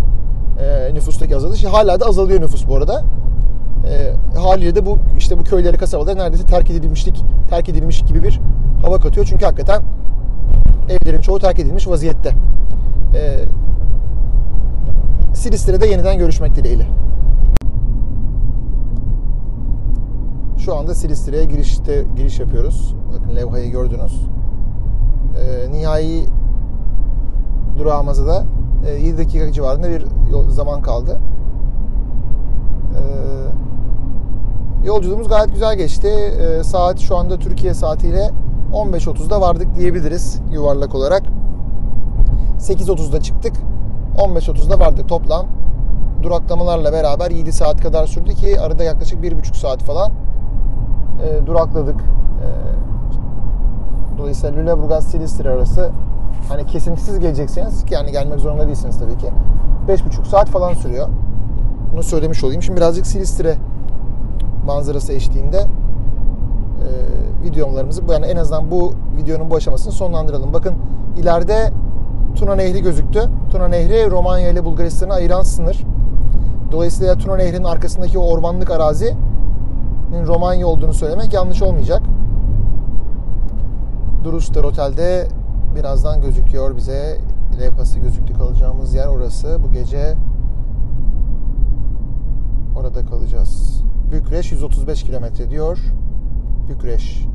e, 0.59 0.93
nüfustaki 0.93 1.35
azalış. 1.35 1.63
Hala 1.63 1.99
da 1.99 2.05
azalıyor 2.05 2.41
nüfus 2.41 2.67
bu 2.67 2.75
arada. 2.75 3.03
E, 3.87 4.13
haliyle 4.39 4.75
de 4.75 4.85
bu 4.85 4.97
işte 5.17 5.39
bu 5.39 5.43
köyleri 5.43 5.77
kasabaları 5.77 6.17
neredeyse 6.17 6.45
terk 6.45 6.69
edilmişlik 6.71 7.23
terk 7.49 7.69
edilmiş 7.69 8.01
gibi 8.01 8.23
bir 8.23 8.39
hava 8.81 8.99
katıyor. 8.99 9.25
Çünkü 9.29 9.45
hakikaten 9.45 9.81
evlerin 10.89 11.21
çoğu 11.21 11.39
terk 11.39 11.59
edilmiş 11.59 11.87
vaziyette. 11.87 12.29
E, 13.15 13.39
Silistre'de 15.33 15.87
yeniden 15.87 16.17
görüşmek 16.17 16.55
dileğiyle. 16.55 16.87
Şu 20.65 20.75
anda 20.75 20.95
Silistre'ye 20.95 21.45
girişte 21.45 22.05
giriş 22.15 22.39
yapıyoruz. 22.39 22.95
Bakın 23.13 23.35
levhayı 23.35 23.71
gördünüz. 23.71 24.27
E, 25.37 25.71
nihai 25.71 26.25
durağımıza 27.77 28.27
da 28.27 28.43
e, 28.87 28.91
7 28.91 29.17
dakika 29.17 29.51
civarında 29.51 29.89
bir 29.89 30.05
yol, 30.31 30.49
zaman 30.49 30.81
kaldı. 30.81 31.19
E, 32.97 33.01
yolculuğumuz 34.87 35.27
gayet 35.27 35.53
güzel 35.53 35.77
geçti. 35.77 36.07
E, 36.07 36.63
saat 36.63 36.99
şu 36.99 37.17
anda 37.17 37.39
Türkiye 37.39 37.73
saatiyle 37.73 38.29
15.30'da 38.73 39.41
vardık 39.41 39.75
diyebiliriz 39.75 40.41
yuvarlak 40.51 40.95
olarak. 40.95 41.23
8.30'da 42.59 43.21
çıktık. 43.21 43.53
15.30'da 44.17 44.79
vardık 44.79 45.09
toplam. 45.09 45.45
Duraklamalarla 46.23 46.93
beraber 46.93 47.31
7 47.31 47.53
saat 47.53 47.81
kadar 47.81 48.07
sürdü 48.07 48.33
ki 48.33 48.59
arada 48.59 48.83
yaklaşık 48.83 49.23
1,5 49.23 49.57
saat 49.57 49.83
falan 49.83 50.11
e, 51.23 51.45
durakladık. 51.45 51.95
E, 51.95 52.47
dolayısıyla 54.17 54.55
Lüleburgaz 54.55 55.03
Silistri 55.03 55.49
arası 55.49 55.91
hani 56.49 56.65
kesintisiz 56.65 57.19
gelecekseniz 57.19 57.85
yani 57.89 58.11
gelmek 58.11 58.39
zorunda 58.39 58.67
değilsiniz 58.67 58.99
tabii 58.99 59.17
ki. 59.17 59.27
5,5 59.87 60.25
saat 60.25 60.49
falan 60.49 60.73
sürüyor. 60.73 61.07
Bunu 61.93 62.03
söylemiş 62.03 62.43
olayım. 62.43 62.63
Şimdi 62.63 62.77
birazcık 62.77 63.07
Silistri 63.07 63.55
manzarası 64.65 65.13
eşliğinde 65.13 65.57
e, 65.57 66.87
videolarımızı 67.43 68.01
yani 68.11 68.25
en 68.25 68.37
azından 68.37 68.71
bu 68.71 68.93
videonun 69.17 69.49
bu 69.49 69.55
aşamasını 69.55 69.93
sonlandıralım. 69.93 70.53
Bakın 70.53 70.73
ileride 71.17 71.71
Tuna 72.35 72.55
Nehri 72.55 72.81
gözüktü. 72.81 73.29
Tuna 73.51 73.67
Nehri 73.67 74.11
Romanya 74.11 74.49
ile 74.49 74.65
Bulgaristan'ı 74.65 75.13
ayıran 75.13 75.41
sınır. 75.41 75.83
Dolayısıyla 76.71 77.17
Tuna 77.17 77.35
Nehri'nin 77.35 77.63
arkasındaki 77.63 78.19
o 78.19 78.25
ormanlık 78.25 78.71
arazinin 78.71 79.32
Romanya 80.21 80.67
olduğunu 80.67 80.93
söylemek 80.93 81.33
yanlış 81.33 81.61
olmayacak. 81.61 82.01
Duruster 84.23 84.63
Otel'de 84.63 85.27
birazdan 85.75 86.21
gözüküyor 86.21 86.75
bize 86.75 87.17
levhası 87.59 87.99
gözüktü 87.99 88.33
kalacağımız 88.33 88.93
yer 88.93 89.07
orası. 89.07 89.59
Bu 89.67 89.71
gece 89.71 90.15
orada 92.75 93.05
kalacağız. 93.05 93.83
Bükreş 94.11 94.51
135 94.51 95.03
kilometre 95.03 95.49
diyor. 95.49 95.79
Bükreş. 96.69 97.25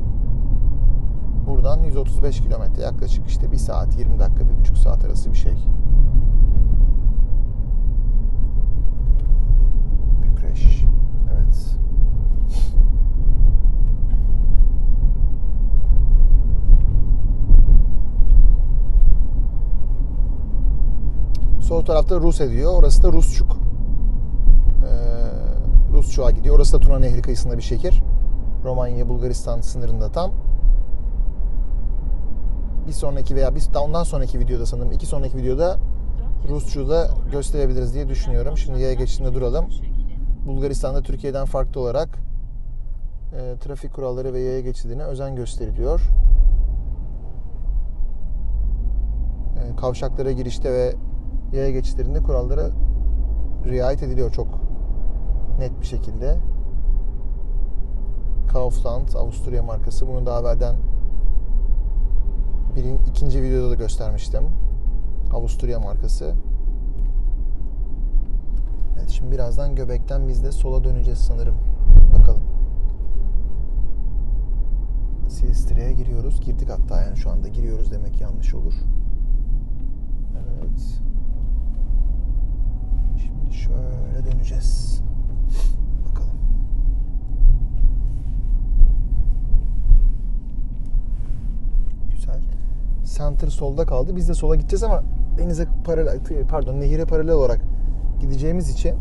Buradan 1.47 1.83
135 1.83 2.41
kilometre 2.41 2.81
yaklaşık 2.81 3.27
işte 3.27 3.51
1 3.51 3.57
saat 3.57 3.99
20 3.99 4.19
dakika 4.19 4.43
1,5 4.43 4.75
saat 4.75 5.05
arası 5.05 5.31
bir 5.31 5.37
şey. 5.37 5.53
Bükreş. 10.23 10.85
Evet. 11.33 11.79
Sol 21.69 21.85
tarafta 21.85 22.15
Rus 22.15 22.41
ediyor. 22.41 22.73
Orası 22.79 23.03
da 23.03 23.11
Rusçuk. 23.11 23.51
Ee, 23.51 24.91
Rusçuk'a 25.93 26.31
gidiyor. 26.31 26.55
Orası 26.55 26.73
da 26.73 26.79
Tuna 26.79 26.99
Nehri 26.99 27.21
kıyısında 27.21 27.57
bir 27.57 27.61
şehir. 27.61 28.03
Romanya 28.63 29.09
Bulgaristan 29.09 29.61
sınırında 29.61 30.11
tam. 30.11 30.31
Bir 32.87 32.91
sonraki 32.91 33.35
veya 33.35 33.55
bir 33.55 33.63
ondan 33.85 34.03
sonraki 34.03 34.39
videoda 34.39 34.65
sanırım 34.65 34.91
iki 34.91 35.05
sonraki 35.05 35.37
videoda 35.37 35.77
Rusçuğu 36.49 36.89
da 36.89 37.09
gösterebiliriz 37.31 37.93
diye 37.93 38.09
düşünüyorum. 38.09 38.57
Şimdi 38.57 38.81
yaya 38.81 38.93
geçişinde 38.93 39.33
duralım. 39.33 39.65
Bulgaristan'da 40.47 41.01
Türkiye'den 41.01 41.45
farklı 41.45 41.81
olarak 41.81 42.09
e, 43.33 43.59
trafik 43.59 43.93
kuralları 43.93 44.33
ve 44.33 44.39
yaya 44.39 44.61
geçidine 44.61 45.03
özen 45.03 45.35
gösteriliyor. 45.35 46.01
E, 49.57 49.75
kavşaklara 49.75 50.31
girişte 50.31 50.73
ve 50.73 50.95
yaya 51.53 51.71
geçitlerinde 51.71 52.23
kurallara 52.23 52.69
riayet 53.65 54.03
ediliyor 54.03 54.31
çok 54.31 54.47
net 55.59 55.81
bir 55.81 55.85
şekilde. 55.85 56.37
Kaufland 58.47 59.07
Avusturya 59.15 59.63
markası. 59.63 60.07
Bunu 60.07 60.25
daha 60.25 60.39
evvelden 60.39 60.75
birin, 62.75 62.99
ikinci 63.09 63.43
videoda 63.43 63.69
da 63.69 63.75
göstermiştim. 63.75 64.43
Avusturya 65.33 65.79
markası. 65.79 66.33
Evet 68.99 69.09
şimdi 69.09 69.31
birazdan 69.31 69.75
göbekten 69.75 70.27
biz 70.27 70.43
de 70.43 70.51
sola 70.51 70.83
döneceğiz 70.83 71.19
sanırım. 71.19 71.55
Bakalım. 72.19 72.43
Silistre'ye 75.29 75.93
giriyoruz. 75.93 76.41
Girdik 76.41 76.69
hatta 76.69 77.01
yani 77.01 77.17
şu 77.17 77.29
anda 77.31 77.47
giriyoruz 77.47 77.91
demek 77.91 78.21
yanlış 78.21 78.53
olur. 78.53 78.73
Evet. 80.37 81.01
Şöyle 83.51 84.31
döneceğiz. 84.31 85.01
Bakalım. 86.09 86.39
Güzel. 92.11 92.41
Center 93.17 93.47
solda 93.47 93.85
kaldı. 93.85 94.15
Biz 94.15 94.29
de 94.29 94.33
sola 94.33 94.55
gideceğiz 94.55 94.83
ama 94.83 95.03
denize 95.37 95.67
paralel 95.85 96.19
pardon 96.49 96.79
nehire 96.79 97.05
paralel 97.05 97.33
olarak 97.33 97.61
gideceğimiz 98.19 98.69
için 98.69 98.95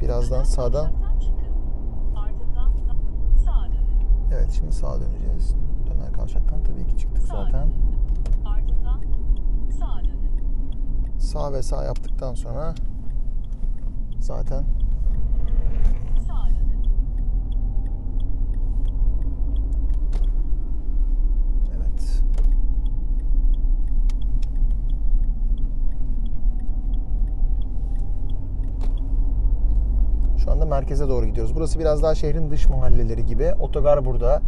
birazdan 0.00 0.44
sağdan 0.44 0.90
evet 4.32 4.50
şimdi 4.50 4.72
sağa 4.72 5.00
döneceğiz. 5.00 5.54
Döner 5.86 6.12
kavşaktan 6.12 6.62
tabii 6.64 6.86
ki 6.86 6.98
çıktık 6.98 7.22
zaten. 7.22 7.68
Sağ 11.18 11.52
ve 11.52 11.62
sağ 11.62 11.84
yaptıktan 11.84 12.34
sonra 12.34 12.74
zaten 14.20 14.64
evet. 21.76 22.22
Şu 30.36 30.50
merkeze 30.70 31.08
doğru 31.08 31.26
gidiyoruz. 31.26 31.56
Burası 31.56 31.78
biraz 31.78 32.02
daha 32.02 32.14
şehrin 32.14 32.50
dış 32.50 32.68
mahalleleri 32.68 33.26
gibi. 33.26 33.52
Otogar 33.60 34.04
burada. 34.04 34.42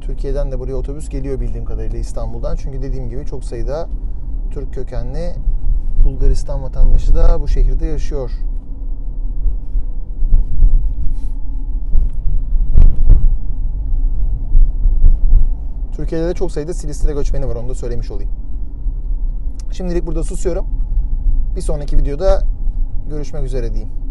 Türkiye'den 0.00 0.52
de 0.52 0.58
buraya 0.58 0.74
otobüs 0.74 1.08
geliyor 1.08 1.40
bildiğim 1.40 1.64
kadarıyla 1.64 1.98
İstanbul'dan. 1.98 2.56
Çünkü 2.56 2.82
dediğim 2.82 3.08
gibi 3.08 3.26
çok 3.26 3.44
sayıda 3.44 3.88
Türk 4.50 4.74
kökenli 4.74 5.34
Bulgaristan 6.04 6.62
vatandaşı 6.62 7.14
da 7.14 7.40
bu 7.40 7.48
şehirde 7.48 7.86
yaşıyor. 7.86 8.30
Türkiye'de 15.96 16.28
de 16.28 16.34
çok 16.34 16.52
sayıda 16.52 16.74
Silistre 16.74 17.12
göçmeni 17.12 17.48
var 17.48 17.56
onu 17.56 17.68
da 17.68 17.74
söylemiş 17.74 18.10
olayım. 18.10 18.30
Şimdilik 19.72 20.06
burada 20.06 20.24
susuyorum. 20.24 20.66
Bir 21.56 21.60
sonraki 21.60 21.98
videoda 21.98 22.42
görüşmek 23.08 23.44
üzere 23.44 23.72
diyeyim. 23.72 24.03